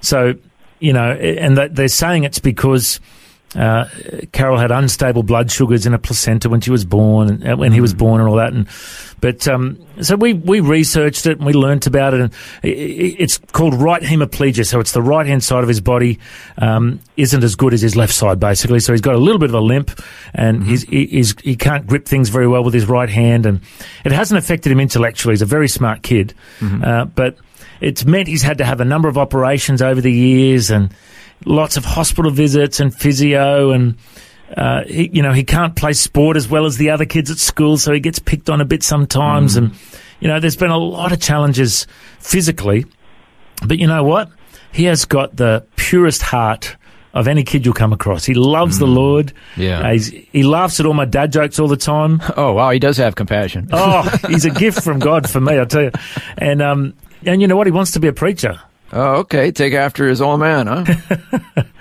so, 0.00 0.34
you 0.80 0.92
know, 0.92 1.12
and 1.12 1.56
that 1.56 1.76
they're 1.76 1.88
saying 1.88 2.24
it's 2.24 2.40
because, 2.40 3.00
uh, 3.54 3.84
Carol 4.32 4.58
had 4.58 4.70
unstable 4.70 5.22
blood 5.22 5.50
sugars 5.50 5.84
in 5.86 5.94
a 5.94 5.98
placenta 5.98 6.48
when 6.48 6.60
she 6.60 6.70
was 6.70 6.84
born 6.84 7.28
and 7.28 7.46
uh, 7.48 7.56
when 7.56 7.72
he 7.72 7.80
was 7.80 7.92
born 7.94 8.20
and 8.20 8.28
all 8.28 8.36
that. 8.36 8.52
And, 8.52 8.66
but, 9.20 9.46
um, 9.46 9.78
so 10.00 10.16
we, 10.16 10.32
we 10.32 10.60
researched 10.60 11.26
it 11.26 11.36
and 11.38 11.46
we 11.46 11.52
learnt 11.52 11.86
about 11.86 12.14
it 12.14 12.20
and 12.22 12.32
it's 12.62 13.38
called 13.52 13.74
right 13.74 14.02
hemiplegia. 14.02 14.66
So 14.66 14.80
it's 14.80 14.92
the 14.92 15.02
right 15.02 15.26
hand 15.26 15.44
side 15.44 15.62
of 15.62 15.68
his 15.68 15.80
body, 15.80 16.18
um, 16.58 16.98
isn't 17.16 17.44
as 17.44 17.54
good 17.54 17.72
as 17.74 17.82
his 17.82 17.94
left 17.94 18.14
side 18.14 18.40
basically. 18.40 18.80
So 18.80 18.92
he's 18.92 19.00
got 19.02 19.14
a 19.14 19.18
little 19.18 19.38
bit 19.38 19.50
of 19.50 19.54
a 19.54 19.60
limp 19.60 20.00
and 20.34 20.64
he's, 20.64 20.82
he- 20.84 21.06
he's, 21.06 21.38
he 21.40 21.54
can't 21.56 21.86
grip 21.86 22.06
things 22.06 22.30
very 22.30 22.48
well 22.48 22.64
with 22.64 22.74
his 22.74 22.86
right 22.86 23.08
hand 23.10 23.46
and 23.46 23.60
it 24.04 24.12
hasn't 24.12 24.38
affected 24.38 24.72
him 24.72 24.80
intellectually. 24.80 25.32
He's 25.34 25.42
a 25.42 25.46
very 25.46 25.68
smart 25.68 26.02
kid. 26.02 26.34
Uh, 26.60 27.04
but 27.04 27.36
it's 27.80 28.04
meant 28.04 28.28
he's 28.28 28.42
had 28.42 28.58
to 28.58 28.64
have 28.64 28.80
a 28.80 28.84
number 28.84 29.08
of 29.08 29.18
operations 29.18 29.82
over 29.82 30.00
the 30.00 30.12
years 30.12 30.70
and 30.70 30.92
lots 31.44 31.76
of 31.76 31.84
hospital 31.84 32.30
visits 32.30 32.80
and 32.80 32.94
physio 32.94 33.70
and 33.70 33.96
uh, 34.56 34.84
he, 34.84 35.08
you 35.12 35.22
know, 35.22 35.32
he 35.32 35.44
can't 35.44 35.76
play 35.76 35.92
sport 35.92 36.36
as 36.36 36.48
well 36.48 36.66
as 36.66 36.76
the 36.76 36.90
other 36.90 37.06
kids 37.06 37.30
at 37.30 37.38
school, 37.38 37.78
so 37.78 37.92
he 37.92 38.00
gets 38.00 38.18
picked 38.18 38.50
on 38.50 38.60
a 38.60 38.64
bit 38.64 38.82
sometimes. 38.82 39.56
And, 39.56 39.72
you 40.20 40.28
know, 40.28 40.40
there's 40.40 40.56
been 40.56 40.70
a 40.70 40.78
lot 40.78 41.12
of 41.12 41.20
challenges 41.20 41.86
physically. 42.18 42.84
But 43.66 43.78
you 43.78 43.86
know 43.86 44.04
what? 44.04 44.30
He 44.72 44.84
has 44.84 45.04
got 45.04 45.36
the 45.36 45.64
purest 45.76 46.22
heart 46.22 46.76
of 47.14 47.28
any 47.28 47.44
kid 47.44 47.64
you'll 47.64 47.74
come 47.74 47.92
across. 47.92 48.24
He 48.24 48.34
loves 48.34 48.78
the 48.78 48.86
Lord. 48.86 49.32
Yeah. 49.56 49.80
Uh, 49.80 49.92
he's, 49.92 50.08
he 50.08 50.42
laughs 50.42 50.80
at 50.80 50.86
all 50.86 50.94
my 50.94 51.04
dad 51.04 51.32
jokes 51.32 51.58
all 51.58 51.68
the 51.68 51.76
time. 51.76 52.22
Oh, 52.36 52.52
wow. 52.52 52.70
He 52.70 52.78
does 52.78 52.96
have 52.96 53.14
compassion. 53.14 53.68
Oh, 53.72 54.02
he's 54.28 54.44
a 54.44 54.50
gift 54.50 54.82
from 54.82 54.98
God 54.98 55.28
for 55.28 55.40
me, 55.40 55.60
I 55.60 55.64
tell 55.64 55.82
you. 55.82 55.90
And, 56.38 56.62
um, 56.62 56.94
and 57.24 57.40
you 57.42 57.48
know 57.48 57.56
what? 57.56 57.66
He 57.66 57.70
wants 57.70 57.92
to 57.92 58.00
be 58.00 58.08
a 58.08 58.12
preacher. 58.12 58.58
Oh, 58.92 59.14
okay. 59.20 59.50
Take 59.52 59.72
after 59.74 60.06
his 60.08 60.20
old 60.20 60.40
man, 60.40 60.66
huh? 60.66 61.62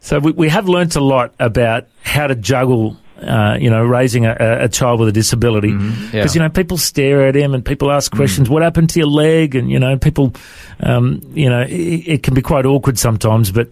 So 0.00 0.20
we, 0.20 0.30
we 0.32 0.48
have 0.50 0.68
learnt 0.68 0.94
a 0.94 1.00
lot 1.00 1.34
about 1.40 1.88
how 2.04 2.28
to 2.28 2.36
juggle, 2.36 2.96
uh, 3.20 3.56
you 3.60 3.70
know, 3.70 3.82
raising 3.82 4.24
a, 4.24 4.36
a- 4.38 4.68
child 4.68 5.00
with 5.00 5.08
a 5.08 5.12
disability. 5.12 5.72
Because, 5.72 5.82
Mm-hmm. 5.92 6.16
Yeah. 6.16 6.26
you 6.32 6.40
know, 6.40 6.48
people 6.48 6.76
stare 6.78 7.26
at 7.26 7.34
him 7.34 7.54
and 7.54 7.64
people 7.64 7.90
ask 7.90 8.12
questions, 8.12 8.48
what 8.48 8.62
happened 8.62 8.90
to 8.90 9.00
your 9.00 9.08
leg? 9.08 9.56
And, 9.56 9.68
you 9.68 9.80
know, 9.80 9.98
people, 9.98 10.32
um, 10.80 11.20
you 11.34 11.50
know, 11.50 11.62
it, 11.62 11.72
it 12.06 12.22
can 12.22 12.34
be 12.34 12.42
quite 12.42 12.66
awkward 12.66 13.00
sometimes, 13.00 13.50
but 13.50 13.68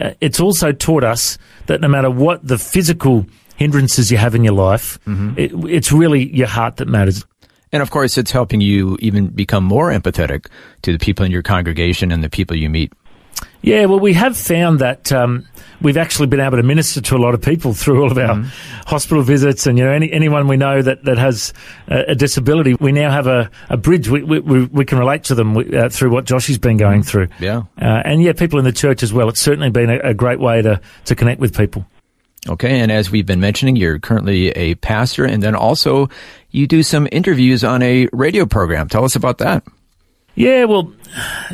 uh, 0.00 0.10
it's 0.20 0.40
also 0.40 0.72
taught 0.72 1.04
us 1.04 1.38
that 1.66 1.80
no 1.80 1.86
matter 1.86 2.10
what 2.10 2.44
the 2.44 2.58
physical 2.58 3.24
hindrances 3.54 4.10
you 4.10 4.16
have 4.18 4.34
in 4.34 4.42
your 4.42 4.54
life, 4.54 4.98
Mm-hmm. 5.06 5.38
it, 5.38 5.52
it's 5.72 5.92
really 5.92 6.34
your 6.34 6.48
heart 6.48 6.78
that 6.78 6.88
matters. 6.88 7.24
And 7.72 7.82
of 7.82 7.90
course, 7.90 8.18
it's 8.18 8.30
helping 8.30 8.60
you 8.60 8.96
even 9.00 9.28
become 9.28 9.64
more 9.64 9.90
empathetic 9.90 10.46
to 10.82 10.92
the 10.92 10.98
people 10.98 11.24
in 11.24 11.30
your 11.30 11.42
congregation 11.42 12.12
and 12.12 12.22
the 12.24 12.30
people 12.30 12.56
you 12.56 12.70
meet. 12.70 12.92
Yeah, 13.60 13.86
well, 13.86 13.98
we 13.98 14.12
have 14.14 14.36
found 14.36 14.78
that 14.78 15.10
um, 15.10 15.46
we've 15.80 15.96
actually 15.96 16.28
been 16.28 16.40
able 16.40 16.56
to 16.58 16.62
minister 16.62 17.00
to 17.00 17.16
a 17.16 17.18
lot 17.18 17.34
of 17.34 17.42
people 17.42 17.74
through 17.74 18.02
all 18.02 18.10
of 18.10 18.18
our 18.18 18.44
hospital 18.86 19.22
visits, 19.22 19.66
and 19.66 19.76
you 19.76 19.84
know, 19.84 19.90
any, 19.90 20.12
anyone 20.12 20.46
we 20.46 20.56
know 20.56 20.80
that, 20.80 21.04
that 21.04 21.18
has 21.18 21.52
a, 21.88 22.12
a 22.12 22.14
disability, 22.14 22.74
we 22.80 22.92
now 22.92 23.10
have 23.10 23.26
a, 23.26 23.50
a 23.68 23.76
bridge. 23.76 24.08
We, 24.08 24.22
we, 24.22 24.38
we, 24.38 24.64
we 24.66 24.84
can 24.84 24.98
relate 24.98 25.24
to 25.24 25.34
them 25.34 25.56
uh, 25.56 25.88
through 25.88 26.10
what 26.10 26.24
Joshy's 26.24 26.58
been 26.58 26.76
going 26.76 27.02
through. 27.02 27.28
Yeah. 27.40 27.62
Uh, 27.80 28.02
and 28.04 28.22
yeah, 28.22 28.32
people 28.32 28.60
in 28.60 28.64
the 28.64 28.72
church 28.72 29.02
as 29.02 29.12
well. 29.12 29.28
It's 29.28 29.40
certainly 29.40 29.70
been 29.70 29.90
a, 29.90 29.98
a 29.98 30.14
great 30.14 30.38
way 30.38 30.62
to, 30.62 30.80
to 31.06 31.14
connect 31.16 31.40
with 31.40 31.56
people. 31.56 31.84
Okay. 32.48 32.80
And 32.80 32.90
as 32.90 33.10
we've 33.10 33.26
been 33.26 33.40
mentioning, 33.40 33.76
you're 33.76 33.98
currently 33.98 34.48
a 34.50 34.74
pastor 34.76 35.24
and 35.24 35.42
then 35.42 35.54
also 35.54 36.08
you 36.50 36.66
do 36.66 36.82
some 36.82 37.08
interviews 37.12 37.64
on 37.64 37.82
a 37.82 38.08
radio 38.12 38.46
program. 38.46 38.88
Tell 38.88 39.04
us 39.04 39.16
about 39.16 39.38
that. 39.38 39.64
Yeah, 40.34 40.66
well, 40.66 40.92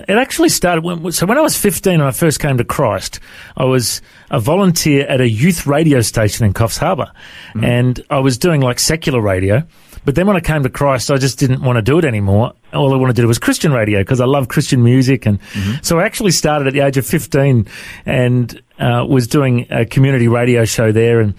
it 0.07 0.15
actually 0.15 0.51
started 0.51 0.85
when, 0.85 1.11
so 1.11 1.25
when 1.25 1.39
I 1.39 1.41
was 1.41 1.57
15 1.57 1.95
and 1.95 2.03
I 2.03 2.11
first 2.11 2.39
came 2.39 2.59
to 2.59 2.65
Christ, 2.65 3.19
I 3.57 3.65
was 3.65 4.03
a 4.31 4.39
volunteer 4.39 5.07
at 5.07 5.23
a 5.23 5.29
youth 5.29 5.67
radio 5.67 6.03
station 6.03 6.45
in 6.45 6.53
Coffs 6.53 6.77
Harbour 6.77 7.11
mm-hmm. 7.55 7.65
and 7.65 8.05
I 8.11 8.19
was 8.19 8.37
doing 8.37 8.61
like 8.61 8.79
secular 8.79 9.23
radio. 9.23 9.63
But 10.05 10.15
then 10.15 10.27
when 10.27 10.37
I 10.37 10.41
came 10.41 10.63
to 10.63 10.69
Christ, 10.69 11.11
I 11.11 11.17
just 11.17 11.39
didn't 11.39 11.63
want 11.63 11.77
to 11.77 11.83
do 11.83 11.99
it 11.99 12.05
anymore. 12.05 12.53
All 12.73 12.93
I 12.93 12.97
wanted 12.97 13.17
to 13.17 13.23
do 13.23 13.29
was 13.29 13.39
Christian 13.39 13.73
radio 13.73 14.01
because 14.01 14.21
I 14.21 14.27
love 14.27 14.49
Christian 14.49 14.83
music. 14.83 15.27
And 15.27 15.39
so 15.83 15.99
I 15.99 16.05
actually 16.05 16.33
started 16.33 16.67
at 16.67 16.73
the 16.75 16.81
age 16.81 16.97
of 16.97 17.07
15 17.07 17.67
and 18.05 18.63
uh, 18.79 19.07
was 19.09 19.27
doing 19.27 19.67
a 19.71 19.87
community 19.87 20.29
radio 20.29 20.65
show 20.65 20.93
there 20.93 21.21
and 21.21 21.35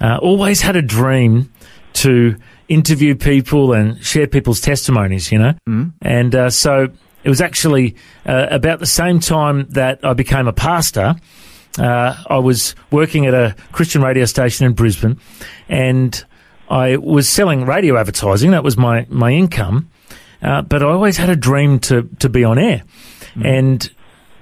uh, 0.00 0.18
always 0.20 0.60
had 0.60 0.76
a 0.76 0.82
dream 0.82 1.52
to 1.92 2.36
interview 2.68 3.14
people 3.14 3.72
and 3.72 4.02
share 4.04 4.26
people's 4.26 4.60
testimonies, 4.60 5.32
you 5.32 5.38
know? 5.38 5.54
Mm. 5.68 5.92
And 6.02 6.34
uh, 6.34 6.50
so 6.50 6.88
it 7.24 7.28
was 7.28 7.40
actually 7.40 7.96
uh, 8.26 8.46
about 8.50 8.78
the 8.78 8.86
same 8.86 9.20
time 9.20 9.66
that 9.70 10.04
I 10.04 10.12
became 10.12 10.46
a 10.46 10.52
pastor. 10.52 11.16
Uh, 11.78 12.14
I 12.28 12.38
was 12.38 12.74
working 12.90 13.26
at 13.26 13.34
a 13.34 13.54
Christian 13.72 14.02
radio 14.02 14.24
station 14.24 14.66
in 14.66 14.72
Brisbane 14.72 15.18
and 15.68 16.24
I 16.70 16.96
was 16.96 17.28
selling 17.28 17.66
radio 17.66 17.98
advertising. 17.98 18.52
That 18.52 18.64
was 18.64 18.76
my, 18.76 19.06
my 19.10 19.32
income. 19.32 19.90
Uh, 20.40 20.62
but 20.62 20.82
I 20.82 20.86
always 20.86 21.16
had 21.16 21.28
a 21.28 21.36
dream 21.36 21.80
to, 21.80 22.08
to 22.20 22.28
be 22.28 22.44
on 22.44 22.58
air. 22.58 22.82
And 23.44 23.90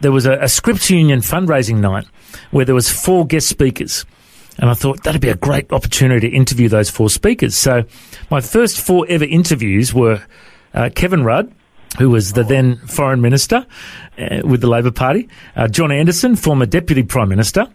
there 0.00 0.12
was 0.12 0.26
a, 0.26 0.34
a 0.34 0.48
Scripture 0.48 0.94
Union 0.94 1.20
fundraising 1.20 1.78
night 1.78 2.06
where 2.50 2.64
there 2.64 2.74
was 2.74 2.90
four 2.90 3.26
guest 3.26 3.48
speakers. 3.48 4.04
And 4.58 4.70
I 4.70 4.74
thought 4.74 5.02
that'd 5.04 5.20
be 5.20 5.28
a 5.28 5.36
great 5.36 5.72
opportunity 5.72 6.30
to 6.30 6.36
interview 6.36 6.68
those 6.68 6.90
four 6.90 7.10
speakers. 7.10 7.56
So 7.56 7.84
my 8.30 8.40
first 8.40 8.80
four 8.80 9.06
ever 9.08 9.24
interviews 9.24 9.94
were 9.94 10.22
uh, 10.74 10.90
Kevin 10.94 11.24
Rudd, 11.24 11.52
who 11.98 12.10
was 12.10 12.32
the 12.32 12.44
then 12.44 12.76
foreign 12.86 13.20
minister 13.20 13.66
uh, 14.18 14.40
with 14.44 14.60
the 14.60 14.68
Labor 14.68 14.90
Party, 14.90 15.28
uh, 15.56 15.68
John 15.68 15.90
Anderson, 15.90 16.36
former 16.36 16.66
deputy 16.66 17.02
prime 17.02 17.28
minister, 17.28 17.66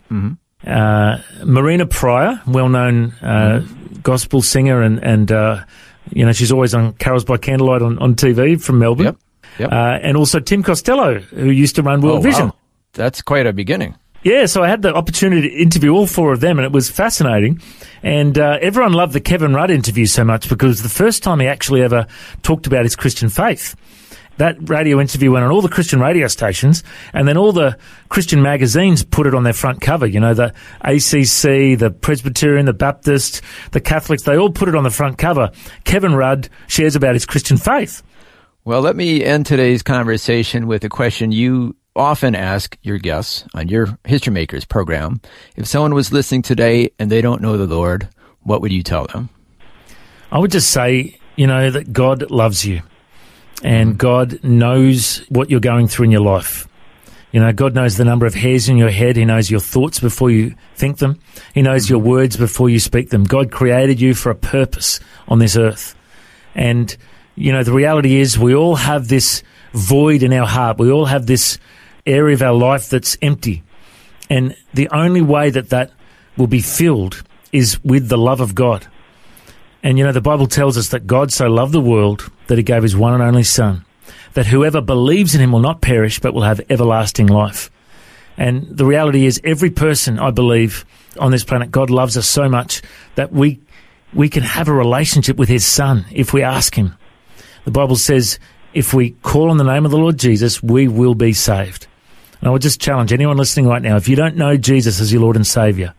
uh, 0.68 1.18
Marina 1.44 1.86
Prior, 1.86 2.42
well-known 2.48 3.12
uh, 3.22 3.66
gospel 4.02 4.42
singer, 4.42 4.82
and 4.82 5.00
and 5.04 5.32
uh, 5.32 5.64
you 6.12 6.26
know 6.26 6.32
she's 6.32 6.52
always 6.52 6.74
on 6.74 6.94
Carols 6.94 7.26
by 7.26 7.38
Candlelight 7.38 7.82
on, 7.82 7.98
on 8.00 8.16
TV 8.16 8.62
from 8.62 8.80
Melbourne, 8.80 9.06
Yep. 9.06 9.18
Yep. 9.60 9.72
Uh, 9.72 10.00
and 10.02 10.18
also 10.18 10.40
Tim 10.40 10.64
Costello, 10.64 11.20
who 11.20 11.50
used 11.50 11.76
to 11.76 11.84
run 11.84 12.02
World 12.02 12.20
Oh, 12.20 12.22
Vision. 12.22 12.46
wow. 12.48 12.56
That's 12.94 13.22
quite 13.22 13.46
a 13.48 13.54
beginning. 13.54 13.96
Yeah, 14.24 14.46
so 14.46 14.64
I 14.64 14.70
had 14.70 14.82
the 14.82 14.94
opportunity 14.94 15.50
to 15.50 15.56
interview 15.56 15.92
all 15.92 16.08
four 16.08 16.32
of 16.32 16.40
them, 16.40 16.58
and 16.58 16.66
it 16.66 16.72
was 16.72 16.90
fascinating. 16.90 17.62
And 18.04 18.38
uh, 18.38 18.58
everyone 18.62 18.94
loved 18.94 19.12
the 19.14 19.20
Kevin 19.20 19.54
Rudd 19.54 19.70
interview 19.70 20.06
so 20.06 20.24
much 20.24 20.48
because 20.48 20.66
it 20.68 20.70
was 20.70 20.84
the 20.84 21.04
first 21.04 21.24
time 21.24 21.42
he 21.42 21.48
actually 21.48 21.82
ever 21.82 22.08
talked 22.42 22.66
about 22.66 22.84
his 22.84 22.96
Christian 22.96 23.28
faith. 23.30 23.76
That 24.38 24.58
radio 24.68 25.00
interview 25.00 25.32
went 25.32 25.46
on 25.46 25.52
all 25.52 25.62
the 25.62 25.70
Christian 25.70 26.00
radio 26.00 26.28
stations, 26.28 26.84
and 27.14 27.28
then 27.28 27.38
all 27.38 27.52
the 27.52 27.78
Christian 28.10 28.42
magazines 28.42 29.04
put 29.04 29.28
it 29.28 29.36
on 29.36 29.44
their 29.44 29.54
front 29.54 29.82
cover. 29.82 30.08
You 30.08 30.20
know, 30.20 30.34
the 30.34 30.54
ACC, 30.82 31.78
the 31.78 31.92
Presbyterian, 31.92 32.66
the 32.66 32.74
Baptist, 32.74 33.42
the 33.72 33.82
Catholics, 33.82 34.24
they 34.24 34.38
all 34.38 34.50
put 34.50 34.70
it 34.70 34.76
on 34.76 34.84
the 34.84 34.90
front 34.90 35.18
cover. 35.18 35.52
Kevin 35.84 36.16
Rudd 36.16 36.50
shares 36.68 36.96
about 36.96 37.14
his 37.14 37.26
Christian 37.26 37.58
faith. 37.58 38.02
Well, 38.66 38.82
let 38.82 38.96
me 38.96 39.24
end 39.24 39.46
today's 39.46 39.84
conversation 39.84 40.68
with 40.68 40.84
a 40.84 40.90
question 40.90 41.32
you 41.32 41.76
often 41.96 42.34
ask 42.34 42.78
your 42.82 42.98
guests 42.98 43.44
on 43.54 43.68
your 43.68 44.00
History 44.04 44.34
Makers 44.34 44.66
program. 44.66 45.22
If 45.56 45.68
someone 45.68 45.94
was 45.94 46.12
listening 46.12 46.42
today 46.42 46.90
and 46.98 47.12
they 47.12 47.22
don't 47.22 47.42
know 47.42 47.58
the 47.58 47.68
Lord, 47.68 48.10
what 48.42 48.62
would 48.62 48.72
you 48.72 48.82
tell 48.82 49.06
them? 49.06 49.30
I 50.32 50.40
would 50.40 50.52
just 50.52 50.72
say, 50.72 51.20
you 51.36 51.46
know, 51.46 51.70
that 51.70 51.94
God 51.94 52.32
loves 52.32 52.66
you 52.66 52.82
and 53.64 53.92
mm-hmm. 53.92 53.98
God 53.98 54.44
knows 54.44 55.26
what 55.30 55.50
you're 55.50 55.60
going 55.60 55.88
through 55.88 56.06
in 56.06 56.12
your 56.12 56.22
life. 56.22 56.68
You 57.32 57.40
know, 57.40 57.52
God 57.52 57.74
knows 57.74 57.98
the 57.98 58.06
number 58.06 58.28
of 58.28 58.36
hairs 58.36 58.70
in 58.70 58.78
your 58.78 58.92
head. 58.92 59.16
He 59.16 59.26
knows 59.26 59.50
your 59.50 59.60
thoughts 59.60 60.00
before 60.00 60.30
you 60.30 60.54
think 60.76 61.00
them. 61.00 61.20
He 61.56 61.64
knows 61.64 61.90
your 61.90 62.00
mm-hmm. 62.00 62.10
words 62.10 62.38
before 62.38 62.70
you 62.70 62.80
speak 62.80 63.10
them. 63.10 63.24
God 63.24 63.52
created 63.52 64.00
you 64.00 64.14
for 64.14 64.30
a 64.30 64.36
purpose 64.36 65.00
on 65.28 65.40
this 65.40 65.58
earth. 65.58 65.96
And, 66.54 66.96
you 67.36 67.52
know, 67.52 67.64
the 67.64 67.74
reality 67.74 68.20
is 68.20 68.38
we 68.38 68.54
all 68.54 68.76
have 68.76 69.08
this 69.08 69.42
void 69.74 70.22
in 70.22 70.32
our 70.32 70.46
heart. 70.46 70.78
We 70.78 70.92
all 70.92 71.06
have 71.06 71.26
this 71.26 71.58
area 72.06 72.36
of 72.36 72.44
our 72.44 72.54
life 72.54 72.90
that's 72.90 73.18
empty. 73.22 73.64
And 74.30 74.56
the 74.74 74.90
only 74.90 75.22
way 75.22 75.50
that 75.50 75.70
that 75.70 75.92
will 76.38 76.48
be 76.48 76.62
filled 76.62 77.24
is 77.52 77.84
with 77.84 78.10
the 78.10 78.18
love 78.18 78.42
of 78.42 78.54
God. 78.54 78.86
And 79.82 79.98
you 79.98 80.04
know, 80.04 80.12
the 80.12 80.22
Bible 80.22 80.48
tells 80.48 80.78
us 80.78 80.90
that 80.90 81.08
God 81.08 81.32
so 81.32 81.48
loved 81.48 81.74
the 81.74 81.82
world 81.82 82.32
that 82.48 82.58
he 82.58 82.64
gave 82.64 82.84
his 82.84 82.96
one 82.96 83.14
and 83.14 83.24
only 83.24 83.44
Son, 83.44 83.86
that 84.34 84.48
whoever 84.48 84.82
believes 84.82 85.36
in 85.36 85.42
him 85.42 85.52
will 85.52 85.60
not 85.60 85.82
perish 85.82 86.20
but 86.20 86.34
will 86.34 86.42
have 86.44 86.62
everlasting 86.70 87.28
life. 87.28 87.70
And 88.38 88.66
the 88.68 88.86
reality 88.86 89.26
is, 89.26 89.40
every 89.44 89.70
person, 89.70 90.20
I 90.20 90.32
believe, 90.32 90.86
on 91.20 91.32
this 91.32 91.44
planet, 91.44 91.72
God 91.72 91.90
loves 91.90 92.18
us 92.18 92.28
so 92.28 92.50
much 92.50 92.82
that 93.16 93.32
we, 93.32 93.60
we 94.14 94.30
can 94.30 94.44
have 94.44 94.68
a 94.68 94.74
relationship 94.74 95.38
with 95.38 95.50
his 95.50 95.66
Son 95.66 96.06
if 96.12 96.34
we 96.34 96.42
ask 96.42 96.76
him. 96.76 96.96
The 97.66 97.72
Bible 97.72 97.96
says, 97.96 98.40
if 98.74 98.94
we 98.94 99.12
call 99.12 99.52
on 99.52 99.58
the 99.58 99.64
name 99.64 99.86
of 99.86 99.92
the 99.92 99.98
Lord 99.98 100.18
Jesus, 100.18 100.64
we 100.64 100.88
will 100.88 101.14
be 101.14 101.34
saved. 101.34 101.86
And 102.40 102.50
I 102.50 102.52
would 102.52 102.62
just 102.62 102.82
challenge 102.82 103.14
anyone 103.14 103.38
listening 103.38 103.68
right 103.68 103.82
now, 103.82 103.96
if 103.96 104.10
you 104.10 104.16
don't 104.16 104.36
know 104.36 104.58
Jesus 104.58 105.00
as 105.00 105.14
your 105.14 105.22
Lord 105.22 105.36
and 105.36 105.48
Savior, 105.48 105.94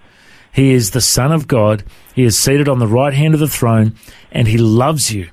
he 0.53 0.73
is 0.73 0.91
the 0.91 1.01
Son 1.01 1.33
of 1.33 1.49
God. 1.49 1.85
He 2.15 2.25
is 2.25 2.39
seated 2.39 2.69
on 2.69 2.79
the 2.79 2.87
right 2.87 3.15
hand 3.15 3.35
of 3.35 3.41
the 3.41 3.49
throne 3.49 3.97
and 4.31 4.47
he 4.47 4.59
loves 4.59 5.13
you 5.13 5.31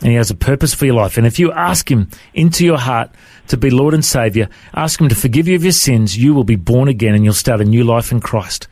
and 0.00 0.10
he 0.10 0.14
has 0.14 0.30
a 0.30 0.34
purpose 0.34 0.74
for 0.74 0.86
your 0.86 0.94
life. 0.94 1.16
And 1.16 1.26
if 1.26 1.38
you 1.38 1.52
ask 1.52 1.90
him 1.90 2.08
into 2.34 2.64
your 2.64 2.78
heart 2.78 3.10
to 3.48 3.56
be 3.56 3.70
Lord 3.70 3.94
and 3.94 4.04
Savior, 4.04 4.48
ask 4.74 5.00
him 5.00 5.08
to 5.08 5.14
forgive 5.14 5.48
you 5.48 5.54
of 5.54 5.62
your 5.62 5.72
sins, 5.72 6.16
you 6.16 6.34
will 6.34 6.44
be 6.44 6.56
born 6.56 6.88
again 6.88 7.14
and 7.14 7.24
you'll 7.24 7.34
start 7.34 7.60
a 7.60 7.64
new 7.64 7.84
life 7.84 8.12
in 8.12 8.20
Christ. 8.20 8.68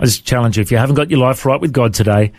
I 0.00 0.04
just 0.04 0.24
challenge 0.24 0.56
you, 0.56 0.62
if 0.62 0.70
you 0.70 0.78
haven't 0.78 0.96
got 0.96 1.10
your 1.10 1.20
life 1.20 1.44
right 1.44 1.60
with 1.60 1.72
God 1.72 1.94
today, 1.94 2.32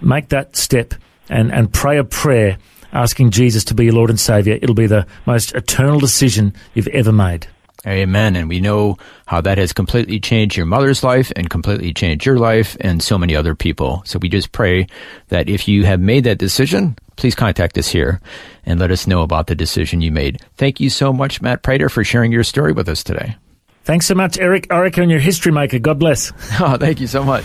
make 0.00 0.28
that 0.30 0.56
step 0.56 0.94
and, 1.28 1.52
and 1.52 1.72
pray 1.72 1.98
a 1.98 2.04
prayer 2.04 2.58
asking 2.92 3.30
Jesus 3.30 3.64
to 3.64 3.74
be 3.74 3.84
your 3.84 3.94
Lord 3.94 4.10
and 4.10 4.20
Savior. 4.20 4.58
It'll 4.60 4.74
be 4.74 4.86
the 4.86 5.06
most 5.26 5.54
eternal 5.54 5.98
decision 5.98 6.54
you've 6.74 6.88
ever 6.88 7.12
made. 7.12 7.46
Amen. 7.86 8.36
And 8.36 8.48
we 8.48 8.60
know 8.60 8.96
how 9.26 9.40
that 9.40 9.58
has 9.58 9.72
completely 9.72 10.20
changed 10.20 10.56
your 10.56 10.66
mother's 10.66 11.02
life 11.02 11.32
and 11.34 11.50
completely 11.50 11.92
changed 11.92 12.24
your 12.24 12.38
life 12.38 12.76
and 12.80 13.02
so 13.02 13.18
many 13.18 13.34
other 13.34 13.54
people. 13.54 14.02
So 14.06 14.18
we 14.20 14.28
just 14.28 14.52
pray 14.52 14.86
that 15.28 15.48
if 15.48 15.66
you 15.66 15.84
have 15.84 16.00
made 16.00 16.24
that 16.24 16.38
decision, 16.38 16.96
please 17.16 17.34
contact 17.34 17.76
us 17.76 17.88
here 17.88 18.20
and 18.64 18.78
let 18.78 18.92
us 18.92 19.06
know 19.06 19.22
about 19.22 19.48
the 19.48 19.54
decision 19.54 20.00
you 20.00 20.12
made. 20.12 20.40
Thank 20.56 20.78
you 20.78 20.90
so 20.90 21.12
much, 21.12 21.42
Matt 21.42 21.62
Prater, 21.62 21.88
for 21.88 22.04
sharing 22.04 22.30
your 22.30 22.44
story 22.44 22.72
with 22.72 22.88
us 22.88 23.02
today. 23.02 23.36
Thanks 23.84 24.06
so 24.06 24.14
much, 24.14 24.38
Eric 24.38 24.68
Orica, 24.68 25.02
and 25.02 25.10
your 25.10 25.20
history 25.20 25.50
maker. 25.50 25.80
God 25.80 25.98
bless. 25.98 26.32
Oh, 26.60 26.76
thank 26.76 27.00
you 27.00 27.08
so 27.08 27.24
much. 27.24 27.44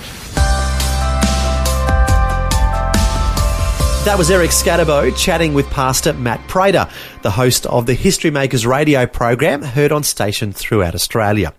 That 4.07 4.17
was 4.17 4.31
Eric 4.31 4.51
Skattebo 4.51 5.13
chatting 5.17 5.53
with 5.53 5.69
Pastor 5.69 6.13
Matt 6.13 6.39
Prater, 6.47 6.89
the 7.23 7.29
host 7.29 7.65
of 7.65 7.87
the 7.87 7.93
History 7.93 8.31
Makers 8.31 8.65
radio 8.65 9.05
program 9.05 9.61
heard 9.61 9.91
on 9.91 10.03
station 10.03 10.53
throughout 10.53 10.95
Australia. 10.95 11.53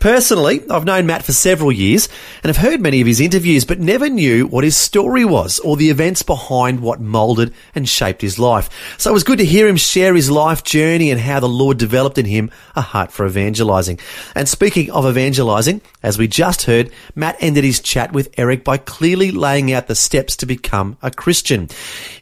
Personally, 0.00 0.62
I've 0.70 0.86
known 0.86 1.04
Matt 1.04 1.24
for 1.24 1.34
several 1.34 1.70
years 1.70 2.08
and 2.42 2.48
have 2.48 2.56
heard 2.56 2.80
many 2.80 3.02
of 3.02 3.06
his 3.06 3.20
interviews, 3.20 3.66
but 3.66 3.80
never 3.80 4.08
knew 4.08 4.46
what 4.46 4.64
his 4.64 4.74
story 4.74 5.26
was 5.26 5.58
or 5.58 5.76
the 5.76 5.90
events 5.90 6.22
behind 6.22 6.80
what 6.80 7.02
moulded 7.02 7.52
and 7.74 7.86
shaped 7.86 8.22
his 8.22 8.38
life. 8.38 8.70
So 8.96 9.10
it 9.10 9.12
was 9.12 9.24
good 9.24 9.38
to 9.40 9.44
hear 9.44 9.68
him 9.68 9.76
share 9.76 10.14
his 10.14 10.30
life 10.30 10.64
journey 10.64 11.10
and 11.10 11.20
how 11.20 11.38
the 11.38 11.50
Lord 11.50 11.76
developed 11.76 12.16
in 12.16 12.24
him 12.24 12.50
a 12.74 12.80
heart 12.80 13.12
for 13.12 13.26
evangelizing. 13.26 13.98
And 14.34 14.48
speaking 14.48 14.90
of 14.90 15.04
evangelizing, 15.04 15.82
as 16.02 16.16
we 16.16 16.28
just 16.28 16.62
heard, 16.62 16.90
Matt 17.14 17.36
ended 17.40 17.64
his 17.64 17.80
chat 17.80 18.10
with 18.14 18.32
Eric 18.38 18.64
by 18.64 18.78
clearly 18.78 19.30
laying 19.30 19.70
out 19.70 19.86
the 19.86 19.94
steps 19.94 20.34
to 20.36 20.46
become 20.46 20.96
a 21.02 21.10
Christian. 21.10 21.68